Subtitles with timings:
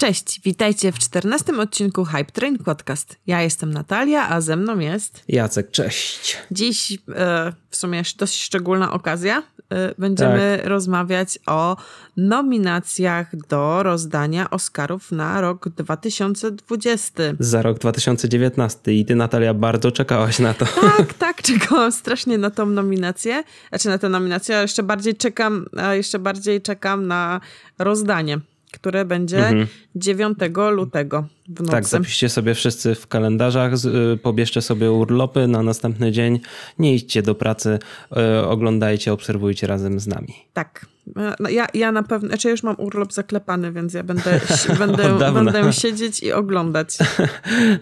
[0.00, 3.16] Cześć, witajcie w czternastym odcinku Hype Train Podcast.
[3.26, 5.70] Ja jestem Natalia, a ze mną jest Jacek.
[5.70, 6.38] Cześć.
[6.50, 9.42] Dziś e, w sumie dość szczególna okazja.
[9.70, 10.68] E, będziemy tak.
[10.68, 11.76] rozmawiać o
[12.16, 17.22] nominacjach do rozdania Oscarów na rok 2020.
[17.38, 20.66] Za rok 2019 i ty Natalia bardzo czekałaś na to.
[20.96, 23.44] Tak, tak, czekałam strasznie na tą nominację.
[23.68, 27.40] Znaczy na tę nominację, a jeszcze bardziej czekam, a jeszcze bardziej czekam na
[27.78, 28.40] rozdanie
[28.72, 29.66] które będzie mhm.
[29.94, 30.38] 9
[30.72, 31.70] lutego w nocy.
[31.70, 33.72] Tak, zapiszcie sobie wszyscy w kalendarzach,
[34.14, 36.40] y, pobierzcie sobie urlopy na następny dzień,
[36.78, 37.78] nie idźcie do pracy,
[38.12, 40.34] y, oglądajcie, obserwujcie razem z nami.
[40.52, 40.86] Tak.
[41.16, 44.40] No, ja, ja na pewno, znaczy już mam urlop zaklepany, więc ja będę,
[44.78, 46.98] będę, będę siedzieć i oglądać.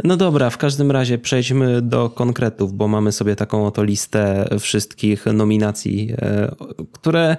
[0.04, 5.26] No dobra, w każdym razie przejdźmy do konkretów, bo mamy sobie taką oto listę wszystkich
[5.26, 7.36] nominacji, y, które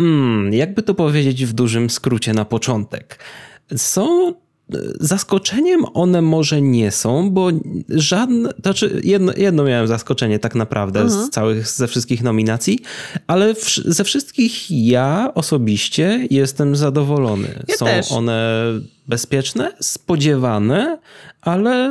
[0.00, 3.18] Hmm, jakby to powiedzieć w dużym skrócie na początek.
[3.76, 4.34] Są
[5.00, 7.50] zaskoczeniem one może nie są, bo
[7.88, 11.30] żadne, znaczy jedno, jedno miałem zaskoczenie tak naprawdę z mhm.
[11.30, 12.78] całych, ze wszystkich nominacji,
[13.26, 17.62] ale w, ze wszystkich ja osobiście jestem zadowolony.
[17.68, 18.12] Ja są też.
[18.12, 18.64] one
[19.06, 20.98] bezpieczne, spodziewane,
[21.40, 21.90] ale,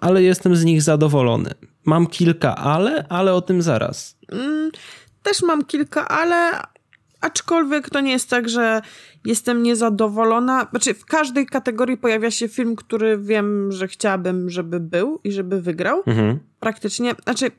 [0.00, 1.50] ale jestem z nich zadowolony.
[1.84, 4.16] Mam kilka ale, ale o tym zaraz.
[4.32, 4.70] Mm,
[5.22, 6.52] też mam kilka ale,
[7.20, 8.82] Aczkolwiek to nie jest tak, że
[9.24, 10.66] jestem niezadowolona.
[10.70, 15.62] Znaczy, w każdej kategorii pojawia się film, który wiem, że chciałabym, żeby był i żeby
[15.62, 16.02] wygrał.
[16.06, 16.38] Mhm.
[16.60, 17.14] Praktycznie.
[17.24, 17.50] Znaczy,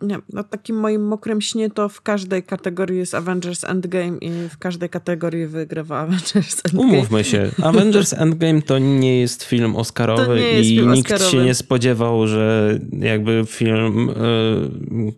[0.00, 4.58] nie, no takim moim mokrym śnie to w każdej kategorii jest Avengers Endgame i w
[4.58, 6.92] każdej kategorii wygrywa Avengers Endgame.
[6.92, 11.36] Umówmy się, Avengers Endgame to nie jest film oscarowy jest i film nikt oscarowy.
[11.36, 14.14] się nie spodziewał, że jakby film y,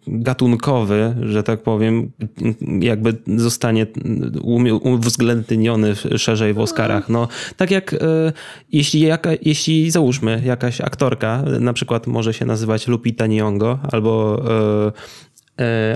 [0.06, 2.10] gatunkowy, że tak powiem,
[2.80, 3.86] jakby zostanie
[4.82, 7.08] uwzględniony szerzej w Oscarach.
[7.08, 7.98] No, tak jak y,
[8.72, 14.69] jeśli, jaka, jeśli załóżmy jakaś aktorka, na przykład może się nazywać Lupita Nyong'o albo y,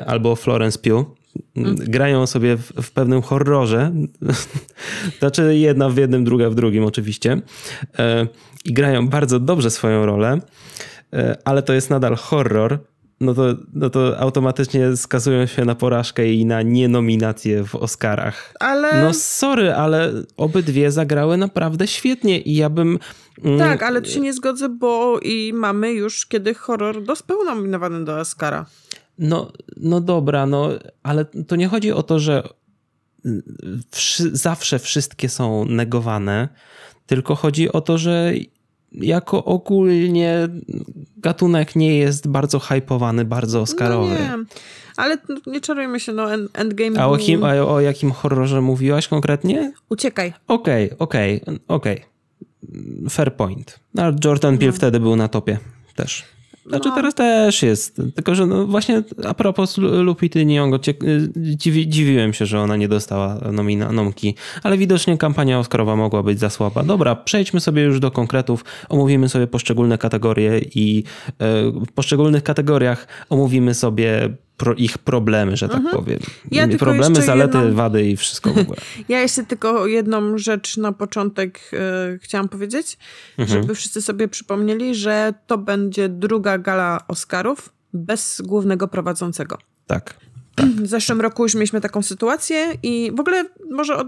[0.06, 1.06] albo Florence Pugh.
[1.76, 3.92] Grają sobie w, w, pewnym horrorze.
[5.18, 7.40] znaczy jedna w jednym, druga w drugim oczywiście.
[7.98, 8.26] E,
[8.64, 10.38] I grają bardzo dobrze swoją rolę,
[11.12, 12.78] e, ale to jest nadal horror.
[13.20, 18.54] No to, no to automatycznie skazują się na porażkę i na nienominację w Oscarach.
[18.60, 19.02] Ale...
[19.02, 22.98] No sorry, ale obydwie zagrały naprawdę świetnie i ja bym.
[23.58, 28.18] Tak, ale tu się nie zgodzę, bo i mamy już kiedy horror był nominowany do
[28.18, 28.66] Oscara.
[29.18, 30.68] No, no dobra, no,
[31.02, 32.48] ale to nie chodzi o to, że
[33.90, 36.48] wszy zawsze wszystkie są negowane,
[37.06, 38.32] tylko chodzi o to, że
[38.92, 40.48] jako ogólnie
[41.16, 44.14] gatunek nie jest bardzo hypowany, bardzo oscarowy.
[44.14, 44.44] No nie,
[44.96, 47.00] ale nie czarujmy się, no Endgame...
[47.00, 49.72] A o, kim, a o jakim horrorze mówiłaś konkretnie?
[49.88, 50.32] Uciekaj.
[50.48, 51.94] Okej, okay, okej, okay, okej.
[51.96, 52.13] Okay
[53.10, 53.80] fair point.
[53.98, 54.76] A Jordan Peele no.
[54.76, 55.58] wtedy był na topie
[55.96, 56.24] też.
[56.66, 56.94] Znaczy no.
[56.94, 60.94] teraz też jest, tylko że no właśnie a propos Lupity Nyong'o,
[61.36, 66.38] dziwi, dziwiłem się, że ona nie dostała nomina, nomki, ale widocznie kampania Oscarowa mogła być
[66.38, 66.82] za słaba.
[66.82, 71.32] Dobra, przejdźmy sobie już do konkretów, omówimy sobie poszczególne kategorie i e,
[71.70, 75.96] w poszczególnych kategoriach omówimy sobie pro, ich problemy, że tak mhm.
[75.96, 76.18] powiem.
[76.50, 77.74] Ja problemy, zalety, jedną...
[77.74, 78.78] wady i wszystko w ogóle.
[79.08, 82.98] ja jeszcze tylko jedną rzecz na początek e, chciałam powiedzieć,
[83.38, 83.60] mhm.
[83.60, 89.58] żeby wszyscy sobie przypomnieli, że to będzie druga gala Oscarów bez głównego prowadzącego.
[89.86, 90.14] Tak.
[90.54, 90.66] Tak.
[90.66, 94.04] W zeszłym roku już mieliśmy taką sytuację i w ogóle może o,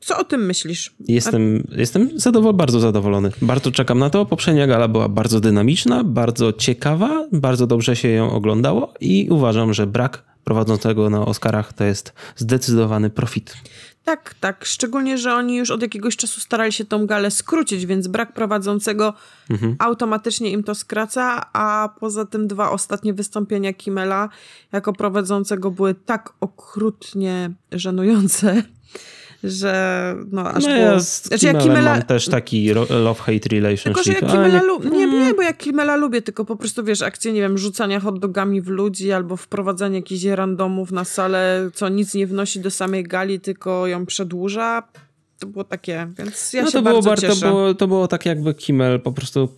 [0.00, 0.94] co o tym myślisz?
[1.08, 1.76] Jestem, A...
[1.76, 3.30] jestem zadowol bardzo zadowolony.
[3.42, 4.26] Bardzo czekam na to.
[4.26, 9.86] Poprzednia gala była bardzo dynamiczna, bardzo ciekawa, bardzo dobrze się ją oglądało i uważam, że
[9.86, 13.56] brak prowadzącego na Oscarach to jest zdecydowany profit.
[14.04, 14.64] Tak, tak.
[14.64, 19.14] Szczególnie, że oni już od jakiegoś czasu starali się tą galę skrócić, więc brak prowadzącego
[19.50, 19.76] mhm.
[19.78, 24.28] automatycznie im to skraca, a poza tym dwa ostatnie wystąpienia Kimela
[24.72, 28.62] jako prowadzącego były tak okrutnie żenujące,
[29.44, 30.80] że no aż no, było...
[30.80, 31.92] Ja z znaczy, ja Kimela...
[31.92, 33.84] mam też taki love-hate relationship.
[33.84, 35.06] Tylko, że ja Kimela nie...
[35.06, 35.06] nie...
[35.06, 38.68] Nie, bo ja Kimela lubię, tylko po prostu wiesz, akcje, nie wiem, rzucania hotdogami w
[38.68, 43.86] ludzi albo wprowadzanie jakichś randomów na salę, co nic nie wnosi do samej gali, tylko
[43.86, 44.82] ją przedłuża
[45.40, 47.40] to było takie, więc ja no się to bardzo było, cieszę.
[47.40, 49.48] To było, to było tak jakby Kimmel po prostu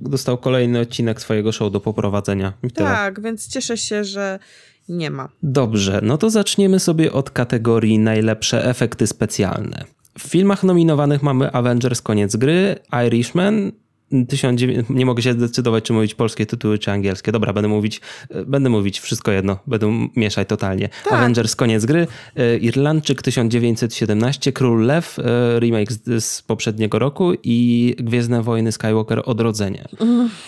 [0.00, 2.52] dostał kolejny odcinek swojego show do poprowadzenia.
[2.74, 4.38] Tak, więc cieszę się, że
[4.88, 5.28] nie ma.
[5.42, 9.84] Dobrze, no to zaczniemy sobie od kategorii najlepsze efekty specjalne.
[10.18, 13.72] W filmach nominowanych mamy Avengers Koniec Gry, Irishman,
[14.12, 14.84] 19...
[14.90, 17.32] Nie mogę się zdecydować, czy mówić polskie tytuły, czy angielskie.
[17.32, 18.00] Dobra, będę mówić,
[18.46, 19.58] będę mówić wszystko jedno.
[19.66, 20.88] Będę mieszać totalnie.
[21.04, 21.12] Tak.
[21.12, 22.06] Avengers, koniec gry.
[22.36, 29.22] E, Irlandczyk 1917, Król Lew, e, remake z, z poprzedniego roku i Gwiezdne Wojny Skywalker
[29.24, 29.88] Odrodzenie.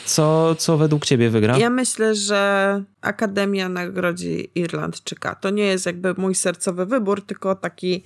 [0.05, 1.59] Co, co według ciebie wygra?
[1.59, 5.35] Ja myślę, że Akademia nagrodzi Irlandczyka.
[5.35, 8.03] To nie jest jakby mój sercowy wybór, tylko taki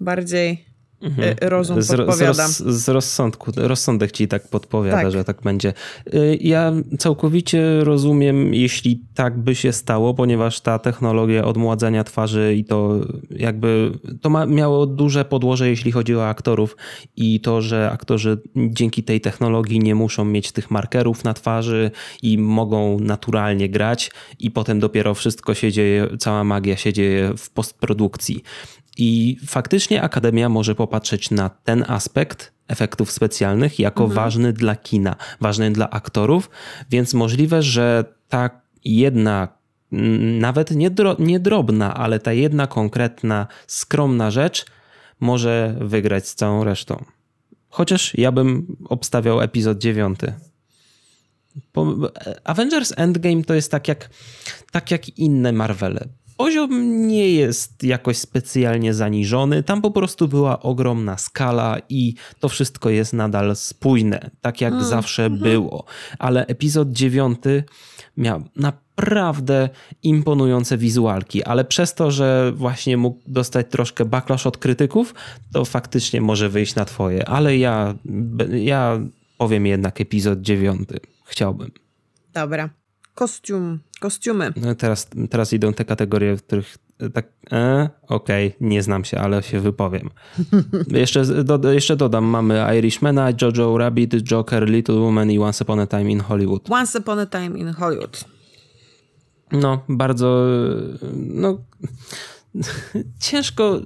[0.00, 1.36] bardziej mhm.
[1.40, 2.32] E, rozum z, podpowiada.
[2.48, 5.12] Z, roz, z, rozsądku, rozsądek ci tak podpowiada, tak.
[5.12, 5.72] że tak będzie.
[6.12, 12.64] E, ja całkowicie rozumiem, jeśli tak by się stało, ponieważ ta technologia odmładzania twarzy i
[12.64, 13.00] to
[13.30, 16.76] jakby to ma, miało duże podłoże, jeśli chodzi o aktorów
[17.16, 21.90] i to, że aktorzy dzięki tej technologii nie muszą mieć tych markerów na twarzy
[22.22, 27.50] i mogą naturalnie grać i potem dopiero wszystko się dzieje, cała magia się dzieje w
[27.50, 28.42] postprodukcji.
[28.98, 34.16] I faktycznie Akademia może popatrzeć na ten aspekt efektów specjalnych jako mhm.
[34.16, 36.50] ważny dla kina, ważny dla aktorów,
[36.90, 38.50] więc możliwe, że ta
[38.84, 39.48] jedna,
[40.40, 44.66] nawet nie, dro, nie drobna, ale ta jedna konkretna, skromna rzecz
[45.20, 47.04] może wygrać z całą resztą.
[47.68, 50.32] Chociaż ja bym obstawiał epizod dziewiąty.
[52.44, 54.10] Avengers Endgame to jest tak jak,
[54.70, 59.62] tak jak inne Marvele poziom nie jest jakoś specjalnie zaniżony.
[59.62, 64.84] Tam po prostu była ogromna skala i to wszystko jest nadal spójne, tak jak mm.
[64.84, 65.42] zawsze mm -hmm.
[65.42, 65.84] było.
[66.18, 67.64] Ale epizod dziewiąty
[68.16, 69.68] miał naprawdę
[70.02, 75.14] imponujące wizualki, ale przez to, że właśnie mógł dostać troszkę backlash od krytyków,
[75.52, 77.28] to faktycznie może wyjść na twoje.
[77.28, 77.94] Ale ja,
[78.50, 79.00] ja
[79.38, 81.00] powiem jednak epizod dziewiąty.
[81.24, 81.70] Chciałbym.
[82.34, 82.83] Dobra.
[83.14, 84.52] Kostium, kostiumy.
[84.56, 86.78] No teraz, teraz idą te kategorie, w których
[87.14, 90.10] tak, e, okej, okay, nie znam się, ale się wypowiem.
[90.88, 95.86] jeszcze, do, jeszcze dodam, mamy Irishmana, Jojo Rabbit, Joker, Little Woman i Once Upon a
[95.86, 96.70] Time in Hollywood.
[96.70, 98.24] Once Upon a Time in Hollywood.
[99.52, 100.46] No, bardzo,
[101.12, 101.58] no
[103.20, 103.80] ciężko,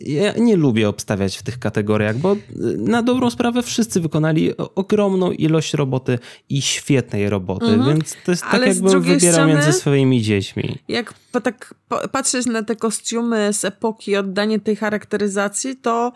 [0.00, 2.36] ja nie lubię obstawiać w tych kategoriach, bo
[2.78, 6.18] na dobrą sprawę wszyscy wykonali ogromną ilość roboty
[6.48, 7.88] i świetnej roboty, mhm.
[7.88, 10.78] więc to jest tak jakbym wybierał strony, między swoimi dziećmi.
[10.88, 11.74] Jak tak
[12.12, 16.12] patrzeć na te kostiumy z epoki, oddanie tej charakteryzacji, to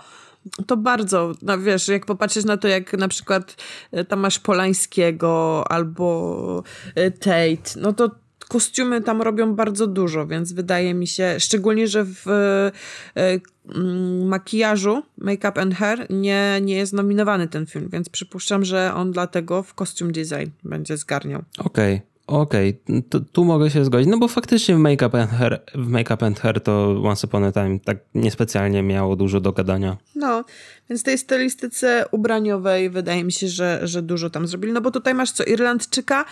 [0.67, 3.57] to bardzo, no wiesz, jak popatrzeć na to, jak na przykład
[3.93, 6.63] e, tam masz Polańskiego albo
[6.95, 8.11] e, Tate, no to
[8.49, 12.73] kostiumy tam robią bardzo dużo, więc wydaje mi się, szczególnie, że w e,
[13.75, 19.13] mm, makijażu Make-up and Hair nie, nie jest nominowany ten film, więc przypuszczam, że on
[19.13, 21.43] dlatego w costume design będzie zgarniał.
[21.59, 21.95] Okej.
[21.95, 22.15] Okay.
[22.27, 25.89] Okej, okay, tu mogę się zgodzić, no bo faktycznie w Make Up and Hair, w
[25.89, 29.97] Make Up and Hair to Once Upon a Time tak niespecjalnie miało dużo do gadania.
[30.15, 30.45] No,
[30.91, 35.15] więc tej stylistyce ubraniowej wydaje mi się, że, że dużo tam zrobili, no bo tutaj
[35.15, 36.25] masz co, Irlandczyka,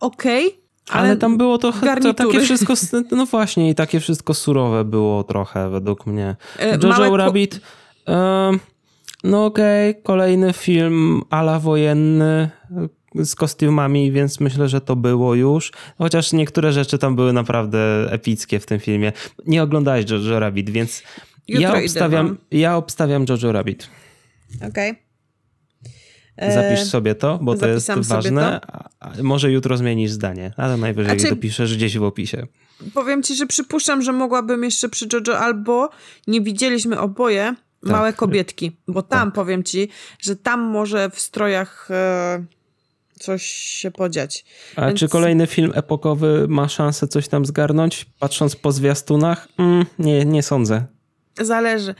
[0.00, 1.72] okej, okay, ale, ale tam było to,
[2.02, 2.74] to, takie wszystko,
[3.10, 6.36] no właśnie, i takie wszystko surowe było trochę według mnie.
[6.58, 7.60] E, Jojo Rabbit,
[8.08, 8.50] e,
[9.24, 12.50] no okej, okay, kolejny film ala wojenny
[13.14, 15.72] e, z kostiumami, więc myślę, że to było już.
[15.98, 17.78] Chociaż niektóre rzeczy tam były naprawdę
[18.10, 19.12] epickie w tym filmie.
[19.46, 21.02] Nie oglądałeś Jojo Rabbit, więc
[21.48, 23.88] ja obstawiam, ja obstawiam Jojo Rabbit.
[24.56, 24.90] Okej.
[24.90, 25.09] Okay.
[26.48, 28.60] Zapisz sobie to, bo to jest ważne.
[29.00, 29.22] To.
[29.22, 32.46] Może jutro zmienisz zdanie, ale najwyżej znaczy, dopiszesz gdzieś w opisie.
[32.94, 35.90] Powiem ci, że przypuszczam, że mogłabym jeszcze przy JoJo albo
[36.26, 37.92] nie widzieliśmy oboje tak.
[37.92, 39.34] małe kobietki, bo tam tak.
[39.34, 39.88] powiem ci,
[40.20, 42.44] że tam może w strojach e,
[43.20, 44.44] coś się podziać.
[44.76, 45.00] A Więc...
[45.00, 49.48] czy kolejny film epokowy ma szansę coś tam zgarnąć, patrząc po zwiastunach?
[49.58, 50.84] Mm, nie, nie sądzę.
[51.40, 51.94] Zależy.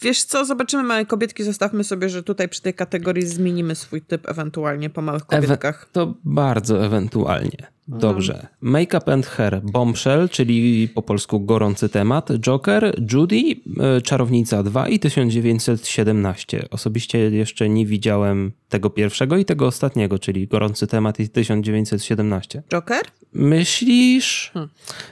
[0.00, 4.28] Wiesz co, zobaczymy małe kobietki, zostawmy sobie, że tutaj przy tej kategorii zmienimy swój typ
[4.28, 5.82] ewentualnie po małych kobietkach.
[5.82, 7.77] Ewe to bardzo ewentualnie.
[7.88, 8.34] Dobrze.
[8.34, 8.48] Mhm.
[8.60, 13.36] Make-up and Hair, Bombshell, czyli po polsku gorący temat, Joker, Judy,
[13.80, 16.68] e, Czarownica 2 i 1917.
[16.70, 22.62] Osobiście jeszcze nie widziałem tego pierwszego i tego ostatniego, czyli gorący temat i 1917.
[22.72, 23.02] Joker?
[23.32, 24.50] Myślisz?
[24.54, 24.70] Hmm.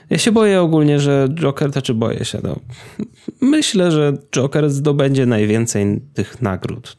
[0.09, 2.59] Ja się boję ogólnie, że Joker, to czy boję się, no.
[3.41, 6.97] Myślę, że Joker zdobędzie najwięcej tych nagród.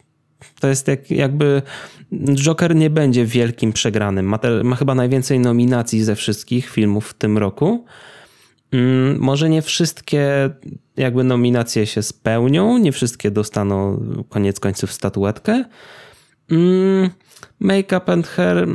[0.61, 1.63] To jest jak, jakby
[2.35, 4.27] Joker nie będzie wielkim przegranym.
[4.27, 7.85] Ma, te, ma chyba najwięcej nominacji ze wszystkich filmów w tym roku.
[8.73, 10.51] Mm, może nie wszystkie
[10.97, 15.65] jakby nominacje się spełnią, nie wszystkie dostaną koniec końców statuetkę.
[16.51, 17.11] Mm,
[17.61, 18.67] make up and hair.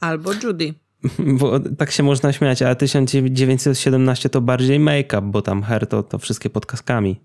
[0.00, 0.74] Albo Judy.
[1.40, 6.18] Bo tak się można śmiać, ale 1917 to bardziej make-up, bo tam hair to, to
[6.18, 7.20] wszystkie podkaskami.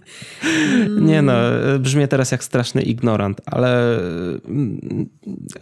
[1.00, 1.32] nie no,
[1.78, 3.98] brzmię teraz jak straszny ignorant, ale
[4.44, 5.06] mm,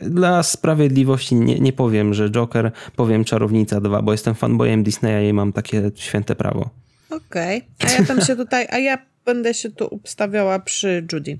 [0.00, 5.32] dla sprawiedliwości nie, nie powiem, że Joker, powiem Czarownica 2, bo jestem fanboyem Disneya i
[5.32, 6.70] mam takie święte prawo.
[7.10, 7.90] Okej, okay.
[7.90, 11.38] a ja tam się tutaj, a ja będę się tu ustawiała przy Judy.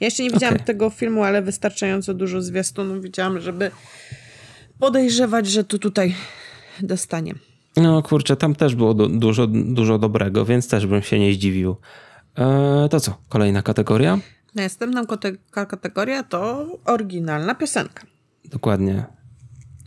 [0.00, 0.66] Ja jeszcze nie widziałam okay.
[0.66, 3.70] tego filmu, ale wystarczająco dużo zwiastunów widziałam, żeby
[4.78, 6.14] podejrzewać, że tu tutaj
[6.82, 7.34] dostanie.
[7.76, 11.76] No kurczę, tam też było dużo, dużo dobrego, więc też bym się nie zdziwił.
[12.36, 13.18] Eee, to co?
[13.28, 14.18] Kolejna kategoria?
[14.54, 15.04] Następna
[15.50, 18.06] kategoria to oryginalna piosenka.
[18.44, 19.04] Dokładnie.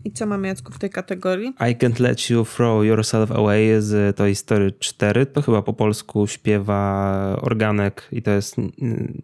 [0.08, 1.50] I co mamy Jacku w tej kategorii?
[1.50, 5.26] I Can't Let You Throw Yourself Away z Toy Story 4.
[5.26, 8.56] To chyba po polsku śpiewa organek i to jest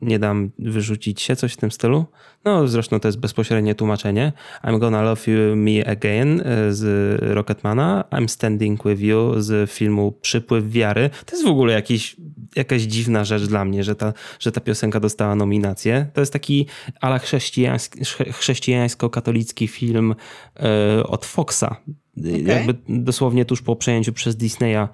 [0.02, 2.06] Nie dam wyrzucić się, coś w tym stylu.
[2.46, 4.34] No zresztą to jest bezpośrednie tłumaczenie.
[4.64, 6.84] I'm Gonna Love You Me Again e, z
[7.22, 8.04] Rocketmana.
[8.12, 11.10] I'm Standing With You z filmu Przypływ Wiary.
[11.26, 12.16] To jest w ogóle jakiś,
[12.56, 16.08] jakaś dziwna rzecz dla mnie, że ta, że ta piosenka dostała nominację.
[16.14, 16.68] To jest taki
[17.02, 17.20] ala
[18.32, 20.16] chrześcijańsko-katolicki film
[20.60, 21.76] e, od Foxa.
[22.18, 22.42] Okay.
[22.42, 24.88] Jakby dosłownie tuż po przejęciu przez Disneya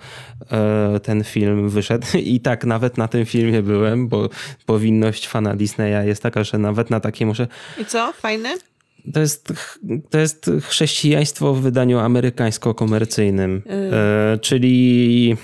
[0.51, 2.07] e, ten film wyszedł.
[2.33, 4.29] I tak nawet na tym filmie byłem, bo
[4.65, 7.47] powinność fana Disneya jest taka, że nawet na takie muszę.
[7.81, 8.13] I co?
[8.13, 8.49] Fajny?
[9.13, 9.53] To jest,
[10.09, 13.61] to jest chrześcijaństwo w wydaniu amerykańsko-komercyjnym.
[13.65, 14.39] Yy.
[14.39, 15.37] czyli.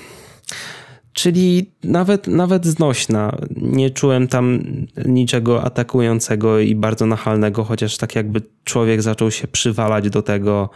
[1.13, 3.37] Czyli nawet, nawet znośna.
[3.55, 4.63] Nie czułem tam
[5.05, 10.69] niczego atakującego i bardzo nachalnego, chociaż tak jakby człowiek zaczął się przywalać do tego,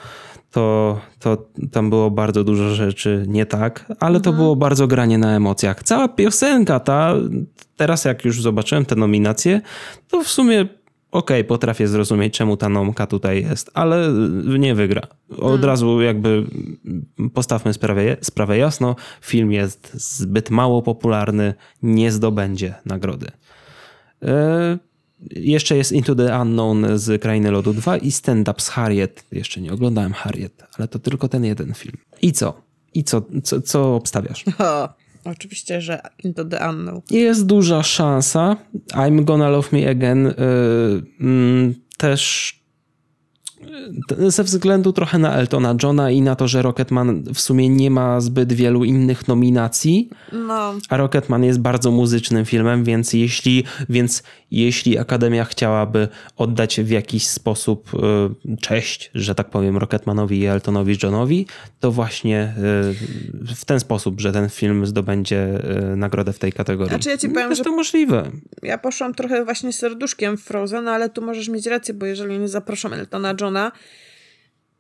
[0.52, 4.22] to, to tam było bardzo dużo rzeczy nie tak, ale mhm.
[4.24, 5.84] to było bardzo granie na emocjach.
[5.84, 7.14] Cała piosenka ta,
[7.78, 9.62] teraz jak już zobaczyłem te nominacje,
[10.08, 10.62] to w sumie
[11.12, 14.08] okej, okay, potrafię zrozumieć, czemu ta nomka tutaj jest, ale
[14.60, 15.02] nie wygra.
[15.30, 15.64] Od hmm.
[15.64, 16.44] razu jakby
[17.34, 21.54] postawmy sprawę, sprawę jasno, film jest zbyt mało popularny,
[21.84, 23.28] nie zdobędzie nagrody.
[24.22, 24.30] Yy,
[25.32, 29.26] jeszcze jest Into the Unknown z Krainy Lodu 2 i Stand Up z Harriet.
[29.32, 31.98] Jeszcze nie oglądałem Harriet, ale to tylko ten jeden film.
[32.22, 32.62] I co?
[32.94, 34.46] I co, co, co obstawiasz?
[35.26, 37.02] O, oczywiście, że Into the Unknown.
[37.12, 38.56] Jest duża szansa.
[38.92, 40.34] I'm Gonna Love Me Again
[41.20, 42.54] yy, też
[44.28, 48.22] ze względu trochę na Eltona Johna i na to, że Rocketman w sumie nie ma
[48.22, 50.74] zbyt wielu innych nominacji, no.
[50.90, 57.28] a Rocketman jest bardzo muzycznym filmem, więc jeśli, więc jeśli Akademia chciałaby oddać w jakiś
[57.28, 61.46] sposób y, cześć, że tak powiem, Rocketmanowi i Eltonowi Johnowi,
[61.80, 62.54] to właśnie
[63.44, 66.90] y, w ten sposób, że ten film zdobędzie y, nagrodę w tej kategorii.
[66.90, 68.32] Znaczy ja ci powiem, jest że to możliwe.
[68.64, 72.48] Ja poszłam trochę właśnie serduszkiem w Frozen, ale tu możesz mieć rację, bo jeżeli nie
[72.48, 73.72] zaproszą Eltona Johna,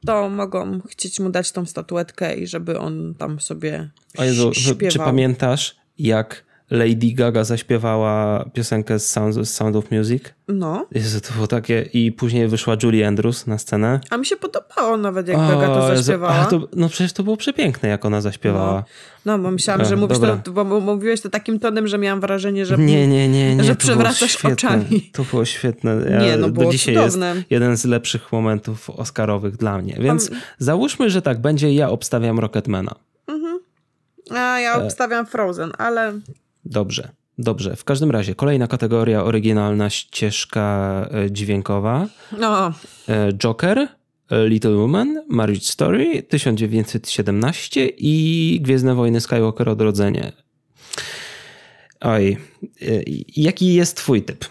[0.05, 4.91] to mogą chcieć mu dać tą statuetkę i żeby on tam sobie o Jezu, śpiewał.
[4.91, 10.23] Czy pamiętasz, jak Lady Gaga zaśpiewała piosenkę z Sound, z Sound of Music.
[10.47, 10.87] No.
[10.91, 11.89] Jezu, to było takie...
[11.93, 13.99] I później wyszła Julie Andrews na scenę.
[14.09, 16.45] A mi się podobało nawet, jak o, Gaga to zaśpiewała.
[16.45, 18.83] To, no przecież to było przepiękne, jak ona zaśpiewała.
[19.25, 22.65] No, no bo myślałam, że mówisz to, bo mówiłeś to takim tonem, że miałam wrażenie,
[22.65, 25.09] że, nie, nie, nie, nie, że przewracasz oczami.
[25.13, 25.95] To było świetne.
[26.09, 27.35] Ja, nie, no było dzisiaj cudowne.
[27.35, 29.97] jest jeden z lepszych momentów oscarowych dla mnie.
[29.99, 32.95] Więc załóżmy, że tak będzie, ja obstawiam Rocketmana.
[33.27, 33.59] Mhm.
[34.31, 36.13] A ja e- obstawiam Frozen, ale
[36.65, 37.75] Dobrze, dobrze.
[37.75, 42.07] W każdym razie kolejna kategoria oryginalna ścieżka e, dźwiękowa.
[42.39, 42.73] No.
[43.09, 43.77] E, Joker,
[44.29, 50.31] e, Little Woman, Marriage Story 1917 i Gwiezdne Wojny Skywalker Odrodzenie.
[52.01, 52.37] Oj,
[53.35, 54.45] jaki jest twój typ?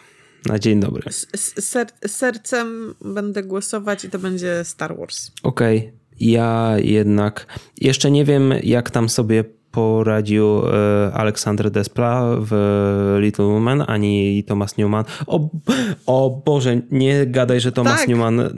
[0.47, 1.13] Na dzień dobry.
[1.61, 5.31] Ser sercem będę głosować i to będzie Star Wars.
[5.43, 5.93] Okej, okay.
[6.21, 7.47] ja jednak
[7.81, 9.45] jeszcze nie wiem, jak tam sobie
[9.79, 15.05] poradził e, Aleksander Despla w Little Woman, ani Thomas Newman.
[15.27, 15.51] O,
[16.07, 18.09] o Boże, nie gadaj, że Thomas tak.
[18.09, 18.51] Newman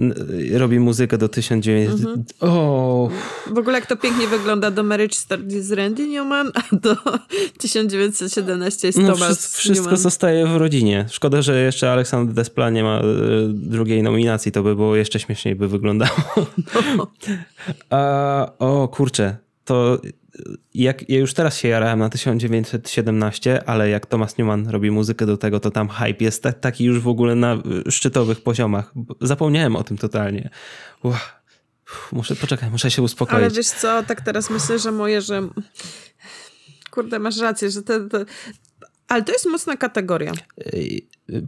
[0.53, 2.00] robi muzykę do 1900...
[2.00, 2.25] Mhm.
[2.41, 3.11] O.
[3.50, 6.97] W ogóle jak to pięknie wygląda do Marriage Story z Randy Newman, a do
[7.59, 10.03] 1917 jest no, Thomas wszystko, wszystko Newman.
[10.03, 11.07] zostaje w rodzinie.
[11.11, 13.03] Szkoda, że jeszcze Aleksander Despla nie ma e,
[13.53, 16.11] drugiej nominacji, to by było jeszcze śmieszniej by wyglądało.
[16.97, 17.07] No.
[17.91, 19.37] A, o kurczę,
[19.71, 20.00] to
[20.75, 25.37] jak ja już teraz się jarałem na 1917, ale jak Thomas Newman robi muzykę do
[25.37, 28.95] tego, to tam hype jest taki już w ogóle na szczytowych poziomach.
[29.21, 30.50] Zapomniałem o tym totalnie.
[31.03, 31.35] Uff,
[32.12, 33.43] muszę, poczekaj, muszę się uspokoić.
[33.45, 35.49] Ale wiesz co, tak teraz myślę, że moje, że
[36.91, 38.25] kurde, masz rację, że te, te...
[39.09, 40.33] ale to jest mocna kategoria.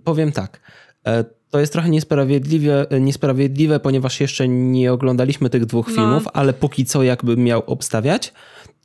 [0.05, 0.61] Powiem tak.
[1.07, 5.95] E, to jest trochę niesprawiedliwe, niesprawiedliwe, ponieważ jeszcze nie oglądaliśmy tych dwóch No.
[5.95, 8.33] filmów, ale póki co jakbym miał obstawiać,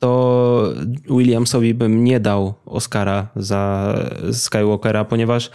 [0.00, 0.72] to
[1.10, 3.94] Williamsowi bym nie dał Oscara za
[4.32, 5.50] Skywalkera, ponieważ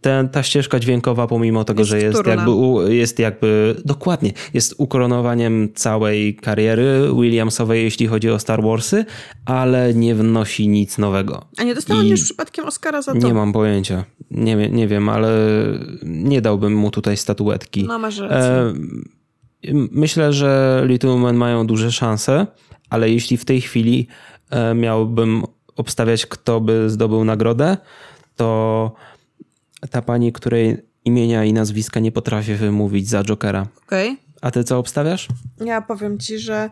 [0.00, 2.32] ten, ta ścieżka dźwiękowa, pomimo tego, Jest że jest wtórna.
[2.34, 9.04] jakby, jest jakby, dokładnie, jest ukoronowaniem całej kariery Williamsowej, jeśli chodzi o Star Warsy,
[9.44, 11.44] ale nie wnosi nic nowego.
[11.56, 13.18] A nie dostał on już przypadkiem Oscara za to?
[13.18, 14.04] Nie mam pojęcia.
[14.30, 15.28] Nie, nie wiem, ale
[16.02, 17.84] nie dałbym mu tutaj statuetki.
[17.84, 18.50] No masz rację.
[18.50, 18.74] E,
[19.92, 22.46] myślę, że Little Women mają duże szanse,
[22.90, 24.06] ale jeśli w tej chwili
[24.50, 25.42] e, miałbym
[25.76, 27.76] obstawiać, kto by zdobył nagrodę,
[28.36, 28.92] to
[29.90, 33.66] ta pani, której imienia i nazwiska nie potrafię wymówić za Jokera.
[33.86, 34.16] Okej.
[34.40, 35.28] A ty co obstawiasz?
[35.64, 36.70] Ja powiem ci, że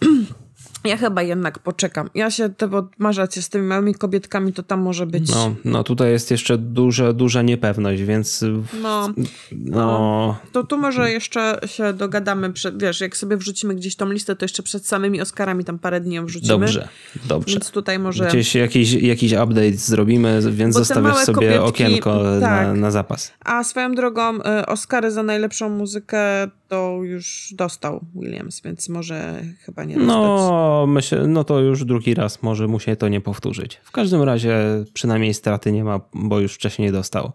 [0.86, 2.10] ja chyba jednak poczekam.
[2.14, 5.30] Ja się, te, bo masz rację, z tymi małymi kobietkami to tam może być...
[5.30, 8.44] No, no tutaj jest jeszcze duża, duża niepewność, więc
[8.82, 9.08] No,
[9.52, 14.36] no, to tu może jeszcze się dogadamy, przed, wiesz, jak sobie wrzucimy gdzieś tą listę,
[14.36, 16.48] to jeszcze przed samymi Oscarami tam parę dni ją wrzucimy.
[16.48, 16.88] dobrze,
[17.24, 17.54] dobrze.
[17.54, 18.26] Więc tutaj może...
[18.28, 22.76] Gdzieś jakiś, jakiś update zrobimy, więc Bo zostawiasz sobie kobietki- okienko na, tak.
[22.76, 23.32] na zapas.
[23.44, 29.84] A swoją drogą y, Oscary za najlepszą muzykę to już dostał Williams, więc może chyba
[29.84, 30.08] nie dostać.
[30.16, 33.80] No, myślę, no to już drugi raz może mu się to nie powtórzyć.
[33.84, 34.58] W każdym razie
[34.94, 37.32] przynajmniej straty nie ma, bo już wcześniej dostał.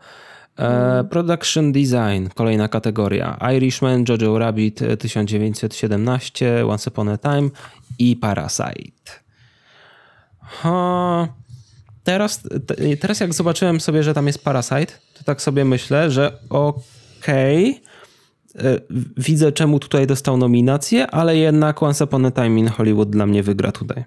[0.60, 3.38] E, production Design, kolejna kategoria.
[3.56, 7.50] Irishman, Jojo Rabbit e, 1917, Once Upon a Time
[8.00, 9.12] i Parasite.
[10.42, 11.28] Ha,
[12.04, 16.40] teraz, te, teraz jak zobaczyłem sobie, że tam jest Parasite, to tak sobie myślę, że
[16.50, 17.91] okej, e,
[19.18, 23.44] widzę czemu tutaj dostał nominację, ale jednak Once Upon a Time in Hollywood dla mnie
[23.44, 24.04] wygra tutaj.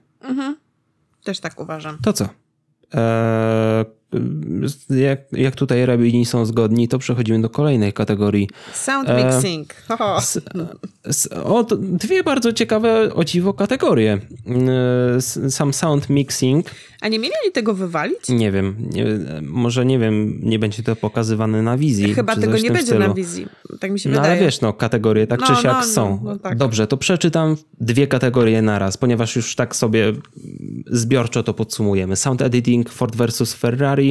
[1.25, 1.99] Też tak uważam.
[2.03, 2.25] To co?
[2.25, 3.85] Eee,
[4.91, 8.49] jak, jak tutaj rabini są zgodni, to przechodzimy do kolejnej kategorii.
[8.73, 9.75] Sound E, mixing.
[9.89, 10.17] Ho.
[10.19, 10.41] S,
[11.05, 14.19] s, o, dwie bardzo ciekawe, o dziwo, kategorie.
[15.17, 16.67] S- Sam sound mixing,
[17.01, 18.29] A nie mieli oni tego wywalić?
[18.29, 19.05] nie wiem, nie,
[19.43, 22.15] może nie wiem, nie będzie to pokazywane na wizji.
[22.15, 23.09] Chyba tego nie będzie stylu.
[23.09, 23.47] na wizji.
[23.81, 24.33] Tak mi się No wydaje.
[24.33, 26.21] ale wiesz, no kategorie tak No, czy siak no, no, są.
[26.25, 26.57] no tak.
[26.59, 30.13] Dobrze, to przeczytam dwie kategorie naraz, ponieważ już tak sobie
[30.87, 32.17] zbiorczo to podsumujemy.
[32.17, 34.04] Sound editing Ford vs Ferrari,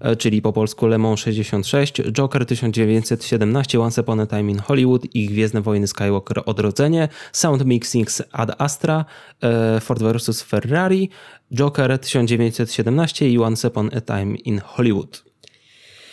[0.00, 5.14] e, czyli po polsku Le Mans 66, Joker 1917, Once Upon a Time in Hollywood
[5.14, 9.04] i Gwiezdne Wojny Skywalker Odrodzenie, Sound mixing Ad Astra,
[9.42, 11.10] e, Ford vs Ferrari,
[11.50, 15.24] Joker 1917 i Once Upon a Time in Hollywood.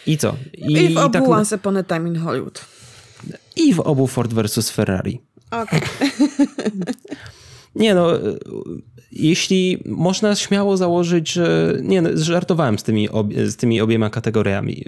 [0.08, 0.36] I co?
[0.58, 2.66] I w obu tak- Once Upon a Time in Hollywood.
[3.56, 5.22] i w obu Ford vs Ferrari.
[5.52, 5.82] Okej.
[7.76, 8.08] Nie no,
[9.12, 14.84] jeśli można śmiało założyć, że nie, żartowałem z tymi, obie, z tymi obiema kategoriami.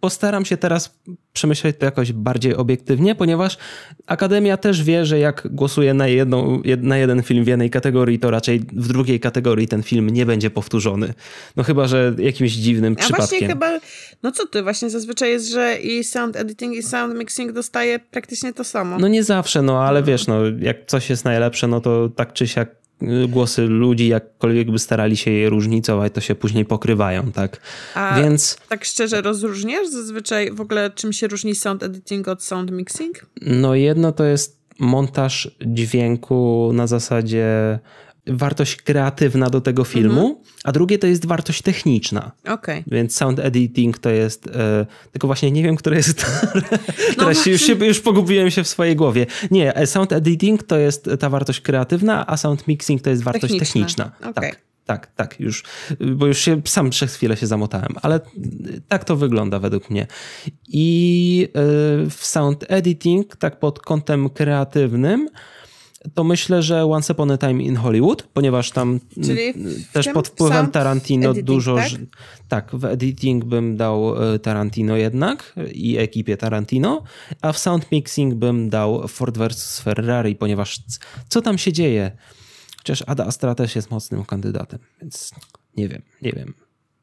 [0.00, 0.98] Postaram się teraz
[1.32, 3.58] przemyśleć to jakoś bardziej obiektywnie, ponieważ
[4.06, 8.18] Akademia też wie, że jak głosuje na, jedną, jed- na jeden film w jednej kategorii,
[8.18, 11.14] to raczej w drugiej kategorii ten film nie będzie powtórzony.
[11.56, 13.28] No chyba, że jakimś dziwnym A przypadkiem.
[13.28, 13.80] właśnie chyba,
[14.22, 18.52] no co ty, właśnie zazwyczaj jest, że i sound editing i sound mixing dostaje praktycznie
[18.52, 18.98] to samo.
[18.98, 22.48] No nie zawsze, no ale wiesz, no jak coś jest najlepsze, no to tak czy
[22.48, 22.81] siak
[23.28, 27.60] głosy ludzi, jakkolwiek by starali się je różnicować, to się później pokrywają, tak?
[27.94, 32.70] A Więc tak szczerze rozróżniasz zazwyczaj w ogóle czym się różni sound editing od sound
[32.70, 33.26] mixing?
[33.42, 37.78] no jedno to jest montaż dźwięku na zasadzie
[38.26, 42.32] wartość kreatywna do tego filmu, a drugie to jest wartość techniczna.
[42.48, 42.84] Okej.
[42.86, 44.46] Więc sound editing to jest.
[44.46, 46.26] E, tylko właśnie nie wiem, które jest.
[47.18, 49.26] No Teraz już, się, już pogubiłem się w swojej głowie.
[49.50, 53.58] Nie, e, sound editing to jest ta wartość kreatywna, a sound mixing to jest wartość
[53.58, 54.04] Techniczna.
[54.04, 54.30] techniczna.
[54.30, 54.50] Okej.
[54.50, 55.64] Tak, tak, tak, już.
[56.16, 58.20] Bo już się sam przez chwilę się zamotałem, ale
[58.88, 60.06] tak to wygląda według mnie.
[60.68, 61.60] I e,
[62.10, 65.28] w sound editing, tak pod kątem kreatywnym,
[66.14, 70.08] to myślę, że Once Upon a Time in Hollywood, ponieważ tam Czyli mm, w też
[70.08, 71.76] pod wpływem Tarantino editing, dużo.
[71.76, 71.90] tak?
[72.48, 77.02] tak, w editing bym dał e, Tarantino jednak i ekipie Tarantino,
[77.40, 80.80] a w sound mixing bym dał Ford vs Ferrari, ponieważ
[81.28, 82.16] co tam się dzieje?
[82.76, 85.34] Chociaż Ada Astra też jest mocnym kandydatem, więc
[85.76, 86.54] nie wiem, nie wiem.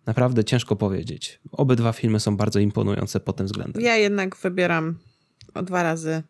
[0.05, 1.39] Naprawdę ciężko powiedzieć.
[1.51, 3.83] Obydwa filmy są bardzo imponujące pod tym względem.
[3.83, 4.97] Ja jednak wybieram
[5.53, 6.23] o dwa razy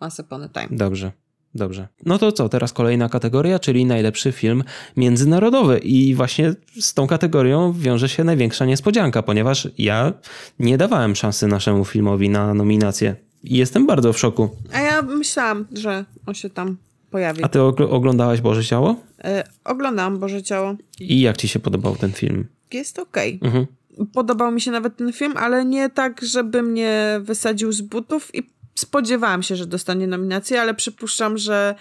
[0.00, 0.68] Once Upon a Time.
[0.70, 1.12] Dobrze,
[1.54, 1.88] dobrze.
[2.06, 4.64] No to co, teraz kolejna kategoria, czyli najlepszy film
[4.96, 5.78] międzynarodowy.
[5.78, 10.12] I właśnie z tą kategorią wiąże się największa niespodzianka, ponieważ ja
[10.58, 13.16] nie dawałem szansy naszemu filmowi na nominację.
[13.44, 14.50] I jestem bardzo w szoku.
[14.72, 16.76] A ja myślałam, że on się tam
[17.10, 17.44] pojawi.
[17.44, 18.96] A ty ogl- oglądałaś Boże Ciało?
[19.24, 20.74] E, oglądam Boże Ciało.
[21.00, 22.46] I jak ci się podobał ten film?
[22.72, 23.38] Jest okej.
[23.42, 23.66] Mhm.
[24.12, 28.42] podobał mi się nawet ten film, ale nie tak, żeby mnie wysadził z butów i
[28.82, 31.74] spodziewałam się, że dostanie nominację, ale przypuszczam, że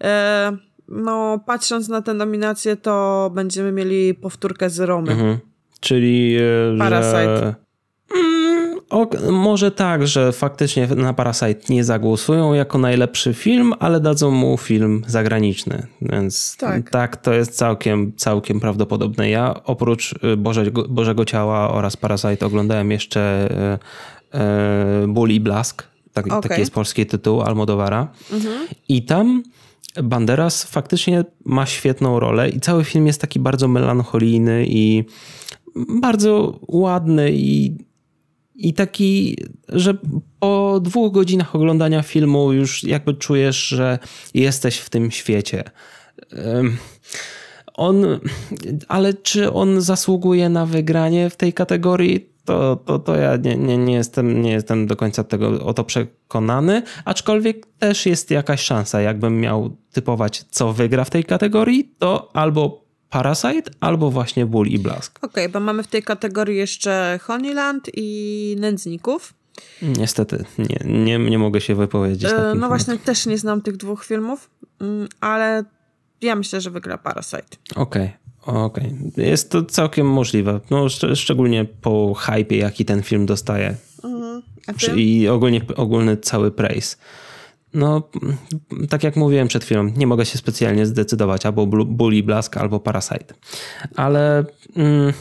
[0.00, 0.56] e,
[0.88, 5.12] no, patrząc na te nominacje, to będziemy mieli powtórkę z Romy.
[5.12, 5.38] Mhm.
[5.80, 6.36] Czyli,
[6.74, 7.38] e, Parasite.
[7.38, 7.54] Że...
[8.16, 14.30] Mm, o, może tak, że faktycznie na Parasite nie zagłosują jako najlepszy film, ale dadzą
[14.30, 15.86] mu film zagraniczny.
[16.02, 19.30] Więc tak, tak to jest całkiem, całkiem prawdopodobne.
[19.30, 23.20] Ja oprócz e, Bożego, Bożego Ciała oraz Parasite oglądałem jeszcze
[24.32, 25.88] e, e, Ból i Blask.
[26.22, 26.48] Tak, okay.
[26.48, 28.08] Taki jest polski tytuł Almodovara.
[28.32, 28.68] Mhm.
[28.88, 29.42] I tam
[30.02, 35.04] Banderas faktycznie ma świetną rolę i cały film jest taki bardzo melancholijny i
[36.00, 37.78] bardzo ładny i,
[38.54, 39.36] i taki,
[39.68, 39.94] że
[40.40, 43.98] po dwóch godzinach oglądania filmu już jakby czujesz, że
[44.34, 45.64] jesteś w tym świecie.
[47.74, 48.04] On,
[48.88, 52.28] ale czy on zasługuje na wygranie w tej kategorii?
[52.48, 55.84] To, to, to ja nie, nie, nie, jestem, nie jestem do końca tego, o to
[55.84, 59.00] przekonany, aczkolwiek też jest jakaś szansa.
[59.00, 64.78] Jakbym miał typować, co wygra w tej kategorii, to albo Parasite, albo właśnie Ból i
[64.78, 65.18] Blask.
[65.18, 69.34] Okej, okay, bo mamy w tej kategorii jeszcze Honeyland i Nędzników.
[69.82, 72.32] Niestety, nie, nie, nie mogę się wypowiedzieć.
[72.32, 75.64] E, no właśnie, też nie znam tych dwóch filmów, mm, ale
[76.20, 77.56] ja myślę, że wygra Parasite.
[77.76, 78.02] Okej.
[78.02, 78.27] Okay.
[78.48, 79.24] Okej, okay.
[79.24, 80.60] jest to całkiem możliwe.
[80.70, 83.76] No, szcz szczególnie po hypie, jaki ten film dostaje.
[84.04, 84.42] Mhm.
[84.96, 86.96] I ogólnie, ogólny cały praise.
[87.74, 88.02] No,
[88.90, 93.34] tak jak mówiłem przed chwilą, nie mogę się specjalnie zdecydować albo Bully Blask, albo Parasite.
[93.96, 94.44] Ale
[94.76, 95.12] mm,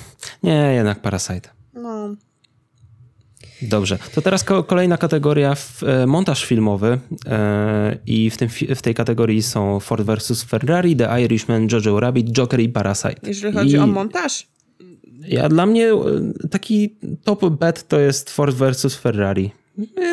[0.44, 1.50] nie, jednak Parasite.
[1.74, 2.16] No.
[3.62, 9.44] Dobrze, to teraz kolejna kategoria, e, montaż filmowy e, i w, tym, w tej kategorii
[9.44, 13.16] są Ford vs Ferrari, The Irishman, Jojo Rabbit, Joker i Parasite.
[13.24, 14.48] Jeżeli chodzi I o montaż?
[15.28, 15.98] Ja, dla mnie e,
[16.52, 19.52] taki top bet to jest Ford vs Ferrari.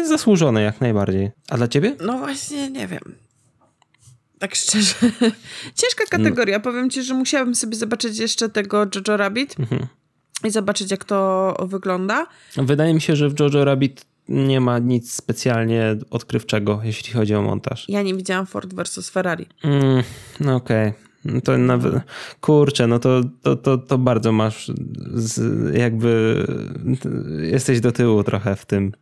[0.08, 1.30] Zasłużone jak najbardziej.
[1.48, 1.96] A dla ciebie?
[2.00, 3.14] No właśnie, nie wiem.
[4.38, 4.94] Tak szczerze.
[5.80, 6.56] Ciężka kategoria.
[6.58, 6.64] No.
[6.64, 9.60] Powiem ci, że musiałabym sobie zobaczyć jeszcze tego Jojo Rabbit.
[9.60, 9.86] Mhm
[10.44, 12.26] i zobaczyć, jak to wygląda.
[12.56, 17.42] Wydaje mi się, że w Jojo Rabbit nie ma nic specjalnie odkrywczego, jeśli chodzi o
[17.42, 17.88] montaż.
[17.88, 19.46] Ja nie widziałam Ford versus Ferrari.
[19.64, 20.02] Mm,
[20.40, 20.88] no okej.
[20.88, 21.03] Okay.
[21.24, 21.94] No to nawet,
[22.40, 24.72] kurczę, no to, to, to, to bardzo masz
[25.14, 26.44] z, jakby
[27.42, 28.92] jesteś do tyłu trochę w tym.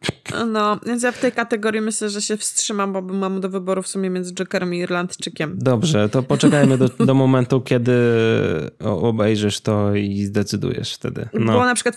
[0.46, 3.88] No, więc ja w tej kategorii myślę, że się wstrzymam, bo mam do wyboru w
[3.88, 5.58] sumie między Jokerem i Irlandczykiem.
[5.58, 7.92] Dobrze, to poczekajmy do, do momentu, kiedy
[8.80, 11.28] obejrzysz to i zdecydujesz wtedy.
[11.34, 11.52] No.
[11.52, 11.96] Bo na przykład